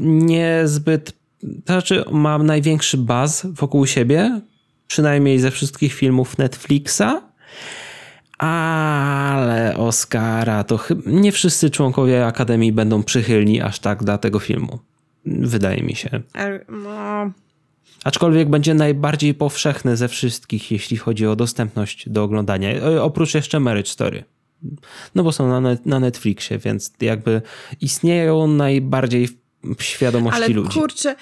[0.00, 1.12] niezbyt,
[1.64, 4.40] to znaczy ma największy buzz wokół siebie,
[4.86, 7.02] przynajmniej ze wszystkich filmów Netflixa,
[8.38, 14.78] ale Oscara to chyba nie wszyscy członkowie Akademii będą przychylni aż tak dla tego filmu.
[15.26, 16.20] Wydaje mi się.
[16.32, 17.30] Ale, No,
[18.04, 22.68] Aczkolwiek będzie najbardziej powszechny ze wszystkich, jeśli chodzi o dostępność do oglądania.
[23.02, 24.24] Oprócz jeszcze Marriage Story.
[25.14, 27.42] No bo są na, na Netflixie, więc jakby
[27.80, 30.78] istnieją najbardziej w- świadomości ale ludzi.
[30.78, 31.16] kurczę,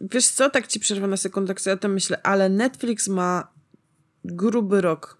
[0.00, 3.48] wiesz co, tak ci przerwę na sekundę, jak sobie o tym myślę, ale Netflix ma
[4.24, 5.18] gruby rok.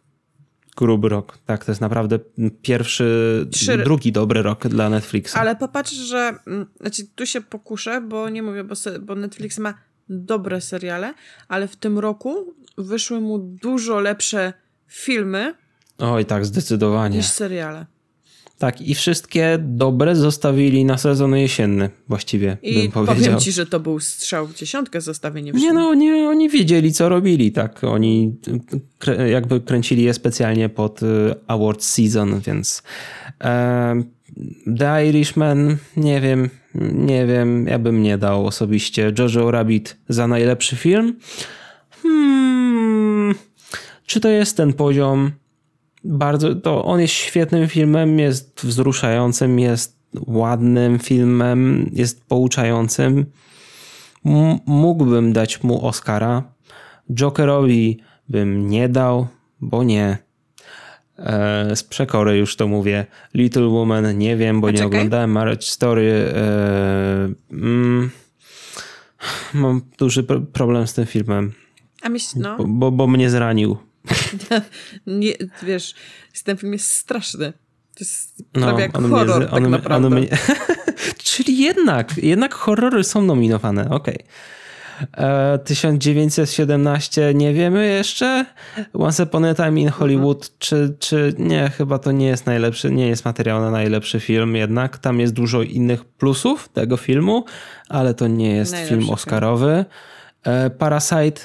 [0.77, 1.39] Gruby rok.
[1.47, 2.19] Tak, to jest naprawdę
[2.63, 5.35] pierwszy, Trzy- drugi dobry rok dla Netflixa.
[5.35, 9.59] Ale popatrz, że mm, znaczy tu się pokuszę, bo nie mówię, bo, se, bo Netflix
[9.59, 9.75] ma
[10.09, 11.15] dobre seriale,
[11.49, 14.53] ale w tym roku wyszły mu dużo lepsze
[14.87, 15.55] filmy
[15.99, 17.17] Oj, tak, zdecydowanie.
[17.17, 17.87] niż seriale.
[18.59, 23.17] Tak, i wszystkie dobre zostawili na sezon jesienny, właściwie I bym powiedział.
[23.17, 26.93] powiem ci, że to był strzał w dziesiątkę zostawienie w Nie no, oni, oni wiedzieli,
[26.93, 27.85] co robili, tak.
[27.85, 28.37] Oni
[29.31, 31.07] jakby kręcili je specjalnie pod y,
[31.47, 32.83] award season, więc
[34.79, 36.51] The Irishman, nie wiem,
[36.93, 39.13] nie wiem, ja bym nie dał osobiście.
[39.19, 41.17] Jojo Rabbit za najlepszy film.
[42.03, 43.35] Hmm,
[44.07, 45.33] czy to jest ten poziom?
[46.05, 53.27] Bardzo, to on jest świetnym filmem, jest wzruszającym, jest ładnym filmem, jest pouczającym.
[54.27, 56.43] M- mógłbym dać mu Oscara.
[57.15, 57.99] Jokerowi
[58.29, 59.27] bym nie dał,
[59.61, 60.19] bo nie.
[61.19, 63.07] E, z przekory już to mówię.
[63.35, 64.87] Little Woman nie wiem, bo A nie czekaj.
[64.87, 66.33] oglądałem Marriage Story.
[66.35, 68.11] E, mm,
[69.55, 71.53] mam duży pro- problem z tym filmem,
[72.03, 73.77] A myśl, no, bo, bo, bo mnie zranił.
[75.07, 75.33] nie,
[75.63, 75.95] wiesz,
[76.45, 77.53] ten film jest straszny.
[77.95, 80.07] To jest No, prawie jak horror, tak on naprawdę.
[80.07, 80.29] on mnie-
[81.25, 84.19] Czyli jednak, jednak horrory są nominowane, okej.
[85.17, 88.47] E, 1917 nie wiemy jeszcze.
[88.93, 93.09] Once Upon a Time in Hollywood, czy, czy nie, chyba to nie jest najlepszy, nie
[93.09, 94.99] jest materiał na najlepszy film jednak.
[94.99, 97.45] Tam jest dużo innych plusów tego filmu,
[97.89, 99.15] ale to nie jest Najlepszy film film.
[99.15, 99.85] oscarowy.
[100.43, 101.41] E, Parasite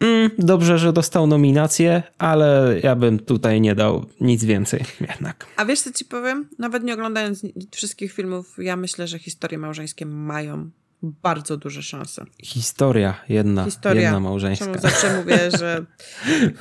[0.00, 5.46] Mm, dobrze, że dostał nominację, ale ja bym tutaj nie dał nic więcej jednak.
[5.56, 6.48] A wiesz co ci powiem?
[6.58, 7.42] Nawet nie oglądając
[7.74, 10.70] wszystkich filmów, ja myślę, że historie małżeńskie mają
[11.02, 12.24] bardzo duże szanse.
[12.42, 14.02] Historia jedna, Historia.
[14.02, 14.64] jedna małżeńska.
[14.64, 15.84] Czemu zawsze mówię, że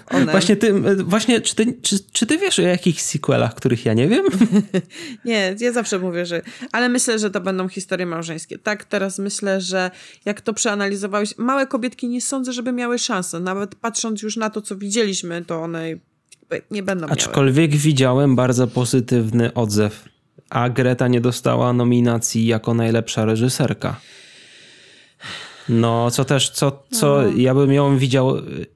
[0.07, 0.31] one...
[0.36, 0.73] Właśnie, ty,
[1.03, 4.25] właśnie czy, ty, czy, czy ty wiesz o jakichś sequelach, których ja nie wiem?
[5.25, 6.41] Nie, ja zawsze mówię, że...
[6.71, 8.57] Ale myślę, że to będą historie małżeńskie.
[8.57, 9.91] Tak, teraz myślę, że
[10.25, 13.39] jak to przeanalizowałeś, małe kobietki nie sądzę, żeby miały szansę.
[13.39, 15.95] Nawet patrząc już na to, co widzieliśmy, to one
[16.71, 17.13] nie będą miały.
[17.13, 20.09] Aczkolwiek widziałem bardzo pozytywny odzew,
[20.49, 23.95] a Greta nie dostała nominacji jako najlepsza reżyserka.
[25.70, 27.28] No, co też, co, co No.
[27.28, 28.34] ja bym ją widział,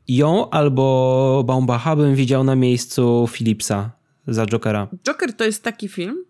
[0.08, 3.92] ją albo Baumbacha bym widział na miejscu Philipsa
[4.28, 4.88] za Jokera.
[5.08, 6.26] Joker to jest taki film,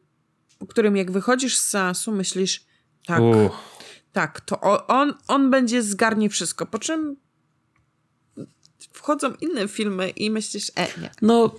[0.60, 2.66] po którym jak wychodzisz z seansu, myślisz,
[3.06, 3.52] tak, Uch.
[4.12, 6.66] tak, to on, on będzie zgarnie wszystko.
[6.66, 7.16] Po czym
[8.94, 11.10] wchodzą inne filmy i myślisz, e, nie.
[11.22, 11.52] No,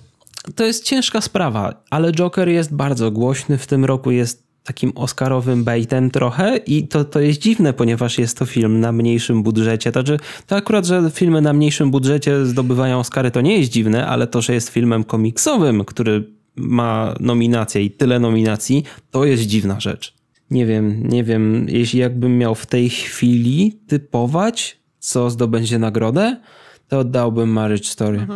[0.54, 3.58] to jest ciężka sprawa, ale Joker jest bardzo głośny.
[3.58, 8.38] W tym roku jest takim oscarowym baitem trochę i to, to jest dziwne, ponieważ jest
[8.38, 9.90] to film na mniejszym budżecie.
[9.90, 14.26] Znaczy, to akurat, że filmy na mniejszym budżecie zdobywają Oscary, to nie jest dziwne, ale
[14.26, 16.24] to, że jest filmem komiksowym, który
[16.56, 20.14] ma nominacje i tyle nominacji, to jest dziwna rzecz.
[20.50, 26.40] Nie wiem, nie wiem, jeśli jakbym miał w tej chwili typować, co zdobędzie nagrodę,
[26.88, 28.26] to oddałbym Marriage Story.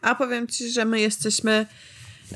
[0.00, 1.66] A powiem ci, że my jesteśmy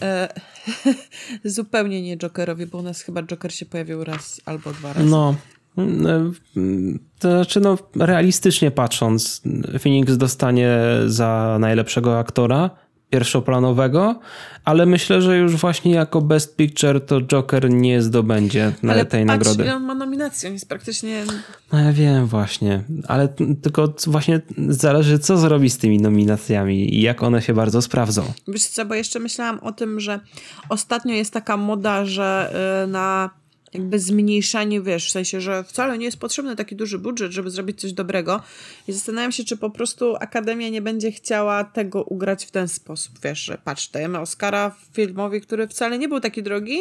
[0.03, 0.29] e,
[1.45, 5.07] zupełnie nie Jokerowi, bo u nas chyba Joker się pojawił raz albo dwa razy.
[5.07, 5.35] No,
[5.77, 9.43] mm, to znaczy, no, realistycznie patrząc,
[9.83, 12.71] Phoenix dostanie za najlepszego aktora
[13.11, 14.21] pierwszoplanowego,
[14.65, 19.27] ale myślę, że już właśnie jako Best Picture to Joker nie zdobędzie na Ale tej
[19.27, 19.65] patrz, nagrody.
[19.65, 21.25] ile on ma nominacji, on jest praktycznie...
[21.73, 23.29] No ja wiem właśnie, ale
[23.63, 28.33] tylko właśnie zależy co zrobi z tymi nominacjami i jak one się bardzo sprawdzą.
[28.49, 30.21] Wiesz co, bo jeszcze myślałam o tym, że
[30.69, 32.53] ostatnio jest taka moda, że
[32.85, 33.31] y, na
[33.75, 37.81] jakby zmniejszanie, wiesz, w sensie, że wcale nie jest potrzebny taki duży budżet, żeby zrobić
[37.81, 38.41] coś dobrego.
[38.89, 43.19] I zastanawiam się, czy po prostu Akademia nie będzie chciała tego ugrać w ten sposób,
[43.25, 46.79] wiesz, że patrz, dajemy Oscara filmowi, który wcale nie był taki drogi,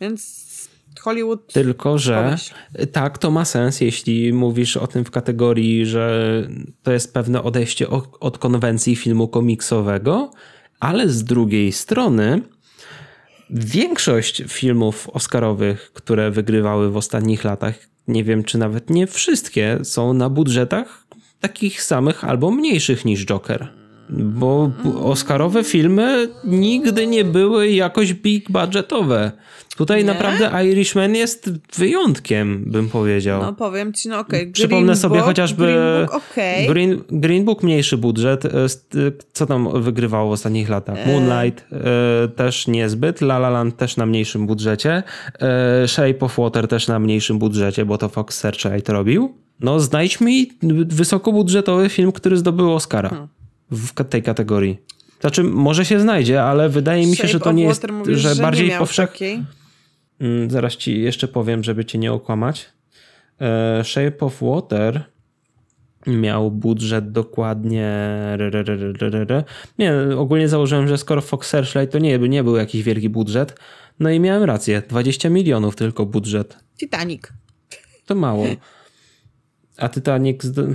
[0.00, 0.50] więc
[1.00, 1.52] Hollywood...
[1.52, 2.54] Tylko, że Pomyśl.
[2.92, 6.48] tak, to ma sens, jeśli mówisz o tym w kategorii, że
[6.82, 7.86] to jest pewne odejście
[8.20, 10.30] od konwencji filmu komiksowego,
[10.80, 12.42] ale z drugiej strony
[13.52, 17.74] większość filmów oscarowych, które wygrywały w ostatnich latach,
[18.08, 21.06] nie wiem czy nawet nie wszystkie, są na budżetach
[21.40, 23.79] takich samych albo mniejszych niż Joker.
[24.12, 24.70] Bo
[25.04, 29.32] Oscarowe filmy nigdy nie były jakoś big budgetowe.
[29.76, 30.12] Tutaj Nie?
[30.12, 33.42] naprawdę Irishman jest wyjątkiem, bym powiedział.
[33.42, 34.40] No powiem ci, no okej.
[34.40, 36.66] Green Przypomnę sobie chociażby Green Book, okej.
[36.68, 38.44] Green, Green Book mniejszy budżet.
[38.44, 38.94] e, st-
[39.32, 40.98] Co tam wygrywało w ostatnich latach?
[41.06, 43.20] Moonlight e, też niezbyt.
[43.22, 45.02] La La Land też na mniejszym budżecie.
[45.40, 49.34] E, Shape of Water też na mniejszym budżecie, bo to Fox Searchlight robił.
[49.60, 50.50] No znajdź mi
[50.86, 53.28] wysokobudżetowy film, który zdobył Oscara Hmm.
[53.70, 54.78] W tej kategorii.
[55.20, 58.34] Znaczy, może się znajdzie, ale wydaje mi się, Shape że to nie jest, mówisz, że
[58.34, 59.44] nie bardziej takiej.
[60.20, 62.66] Mm, Zaraz ci jeszcze powiem, żeby cię nie okłamać.
[63.40, 65.04] E, Shape of Water
[66.06, 67.92] miał budżet dokładnie.
[69.78, 73.58] Nie, ogólnie założyłem, że skoro Fox Searchlight to nie, nie był jakiś wielki budżet.
[74.00, 74.82] No i miałem rację.
[74.88, 76.56] 20 milionów tylko budżet.
[76.78, 77.22] Titanic.
[78.06, 78.46] To mało.
[79.76, 80.44] A Titanic.
[80.44, 80.74] zd-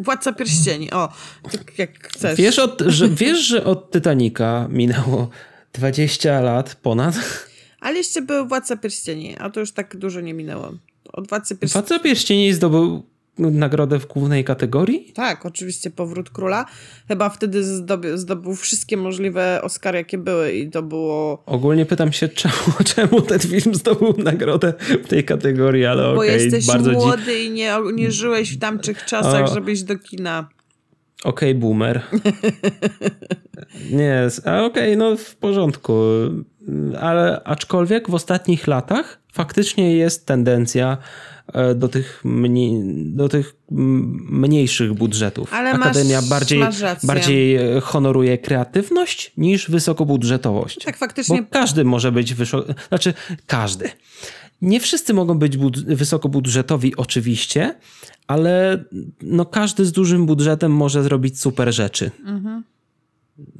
[0.00, 0.90] Władca Pierścieni.
[0.90, 1.12] O,
[1.52, 2.38] tak jak chcesz.
[2.38, 5.30] Wiesz, od, że, wiesz, że od Titanica minęło
[5.72, 7.14] 20 lat ponad?
[7.80, 10.72] Ale jeszcze był Władca Pierścieni, a to już tak dużo nie minęło.
[11.12, 11.82] Od Władcy Pierścieni...
[11.82, 13.02] Władca Pierścieni zdobył
[13.38, 15.12] nagrodę w głównej kategorii?
[15.14, 16.66] Tak, oczywiście Powrót Króla.
[17.08, 21.42] Chyba wtedy zdobył, zdobył wszystkie możliwe Oscary, jakie były i to było...
[21.46, 22.54] Ogólnie pytam się, czemu,
[22.84, 24.74] czemu ten film zdobył nagrodę
[25.04, 28.58] w tej kategorii, ale Bo okej, jesteś bardzo dzi- młody i nie, nie żyłeś w
[28.58, 29.54] tamtych czasach, O.
[29.54, 30.48] żebyś do kina.
[31.24, 32.02] Okej, boomer.
[33.90, 35.92] Nie, a okej, no w porządku.
[37.00, 40.98] Ale aczkolwiek w ostatnich latach faktycznie jest tendencja
[41.52, 45.54] e, do tych, mniej, do tych mniejszych budżetów.
[45.54, 50.84] Ale Akademia masz- bardziej, masz bardziej e, honoruje kreatywność niż wysokobudżetowość.
[50.84, 52.74] Tak, faktycznie Bo każdy może być wysoko...
[52.88, 53.14] Znaczy,
[53.46, 53.90] każdy.
[54.62, 57.74] Nie wszyscy mogą być bud- wysokobudżetowi oczywiście,
[58.26, 58.84] ale
[59.22, 62.10] no każdy z dużym budżetem może zrobić super rzeczy.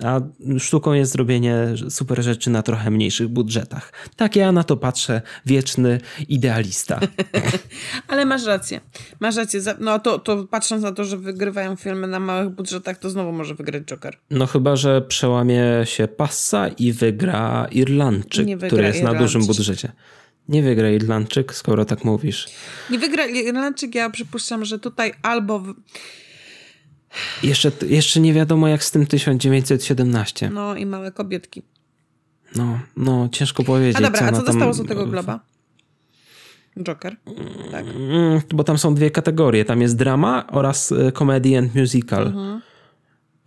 [0.05, 0.21] A
[0.59, 1.57] sztuką jest zrobienie
[1.89, 3.93] super rzeczy na trochę mniejszych budżetach.
[4.17, 7.01] Tak ja na to patrzę, wieczny idealista.
[8.09, 8.81] Ale masz rację.
[9.21, 9.61] Masz rację.
[9.81, 13.55] No to, to patrząc na to, że wygrywają filmy na małych budżetach, to znowu może
[13.55, 14.17] wygrać Joker.
[14.31, 19.47] No chyba, że przełamie się passa i wygra Irlandczyk, wygra który jest na dużym Irlandczyk.
[19.57, 19.93] budżecie.
[20.49, 22.49] Nie wygra Irlandczyk, skoro tak mówisz.
[22.91, 25.59] Nie wygra Irlandczyk, ja przypuszczam, że tutaj albo...
[25.59, 25.75] W...
[27.43, 30.51] Jeszcze, jeszcze nie wiadomo jak z tym 1917.
[30.51, 31.63] No i małe kobietki.
[32.57, 33.97] No, no ciężko powiedzieć.
[33.97, 35.41] A dobra, a ona co dostało Złotego Globa?
[36.83, 37.17] Joker.
[37.71, 37.85] Tak.
[37.87, 39.65] Mm, bo tam są dwie kategorie.
[39.65, 42.27] Tam jest drama oraz e, comedy and musical.
[42.27, 42.61] Mhm.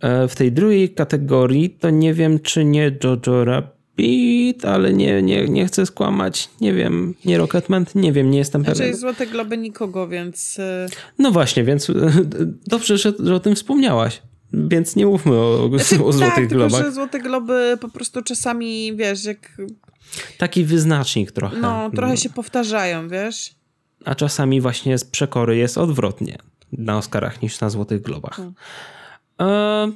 [0.00, 3.74] E, W tej drugiej kategorii to nie wiem, czy nie Jojo Rabbit.
[3.96, 6.50] Beat, ale nie, nie, nie chcę skłamać.
[6.60, 8.96] Nie wiem, nie Rocketman, nie wiem, nie jestem Znaczy pewien.
[8.96, 10.58] Złote Globy nikogo, więc...
[10.58, 10.86] y,
[11.18, 11.90] No właśnie, więc
[12.66, 14.22] dobrze, że, że o tym wspomniałaś.
[14.52, 16.70] Więc nie mówmy o, Znaczy, o Złotych tak, Globach.
[16.70, 19.56] tylko że Złote Globy po prostu czasami, wiesz, jak...
[20.38, 21.56] Taki wyznacznik trochę.
[21.60, 23.54] No, trochę się powtarzają, wiesz?
[24.04, 26.38] A czasami właśnie z przekory jest odwrotnie
[26.72, 28.36] na Oscarach niż na Złotych Globach.
[28.36, 28.54] Hmm.
[29.40, 29.92] E,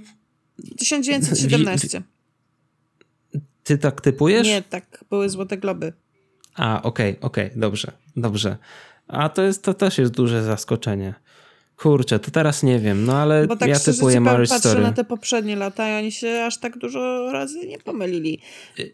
[0.78, 2.02] 1917.
[3.68, 4.46] ty tak typujesz?
[4.46, 5.92] Nie, tak, były Złote Globy.
[6.56, 8.56] A, okej, okej, dobrze, dobrze.
[9.08, 11.14] A to, jest, to też jest duże zaskoczenie.
[11.76, 14.82] Kurczę, to teraz nie wiem, no ale Bo tak ja typuję Marriage patrzę Story.
[14.84, 18.40] na te poprzednie lata i oni się aż tak dużo razy nie pomylili.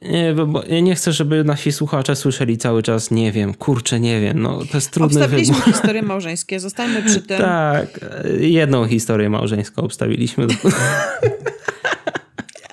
[0.03, 4.01] Nie, bo, bo ja nie chcę, żeby nasi słuchacze słyszeli cały czas, nie wiem, kurczę,
[4.01, 5.73] nie wiem, no to jest trudny Obstawiliśmy wybór.
[5.75, 7.39] historie małżeńskie, zostańmy przy tym.
[7.39, 8.01] Tak,
[8.41, 10.47] jedną historię małżeńską obstawiliśmy.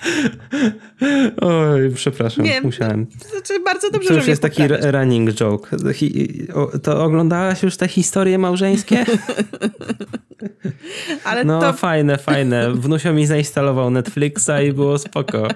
[1.40, 3.06] Oj, przepraszam, Nie, musiałem.
[3.06, 5.76] To znaczy bardzo dobrze, To już jest taki running joke.
[6.82, 9.04] To oglądałaś już te historie małżeńskie?
[11.24, 12.72] Ale No to fajne, fajne.
[12.72, 15.48] Wnusio mi zainstalował Netflixa i było spoko.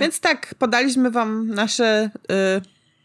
[0.00, 2.34] Więc tak, podaliśmy wam nasze y,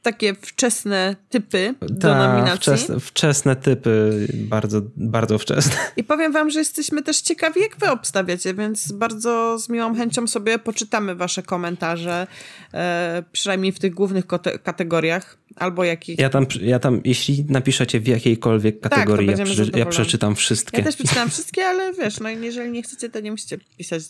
[0.02, 2.58] takie wczesne typy do Ta, nominacji.
[2.58, 5.76] wczesne, wczesne typy, bardzo, bardzo wczesne.
[5.98, 10.28] I powiem wam, że jesteśmy też ciekawi, jak wy obstawiacie, więc bardzo z miłą chęcią
[10.28, 12.28] sobie poczytamy wasze komentarze,
[12.74, 14.26] e, przynajmniej w tych głównych
[14.64, 16.20] kategoriach, albo jakich...
[16.20, 20.36] Ja tam, ja tam, jeśli napiszecie w jakiejkolwiek kategorii, ja, Tak, będziemy prze, ja przeczytam
[20.36, 20.78] wszystkie.
[20.78, 24.04] Ja też przeczytałam wszystkie, ale wiesz, no i jeżeli nie chcecie, to nie musicie pisać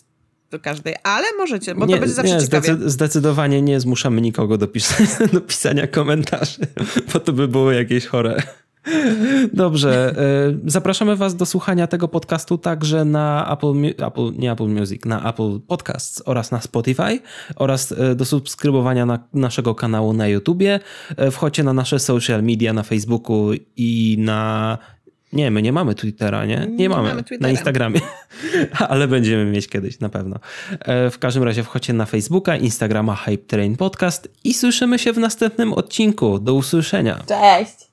[0.52, 2.68] do każdej, ale możecie, bo to będzie zawsze ciekawie.
[2.74, 6.60] zdecy- zdecydowanie nie zmuszamy nikogo do, pis- do pisania komentarzy,
[7.12, 8.42] bo to by było jakieś chore.
[9.52, 13.72] Dobrze, e, zapraszamy was do słuchania tego podcastu także na Apple,
[14.06, 17.20] Apple, nie Apple Music, na Apple Podcasts oraz na Spotify
[17.56, 20.80] oraz e, do subskrybowania na naszego kanału na YouTubie.
[21.16, 24.78] E, Wchodźcie na nasze social media na Facebooku i na
[25.32, 26.56] nie, my nie mamy Twittera, nie?
[26.56, 27.08] Nie, Nie mamy.
[27.08, 27.48] mamy na.
[27.50, 28.00] Instagramie.
[28.88, 30.36] Ale będziemy mieć kiedyś na pewno.
[30.80, 35.18] E, W każdym razie wchodźcie na Facebooka, Instagrama Hype Train Podcast i słyszymy się w
[35.18, 36.38] następnym odcinku.
[36.38, 37.18] Do usłyszenia.
[37.26, 37.91] Cześć!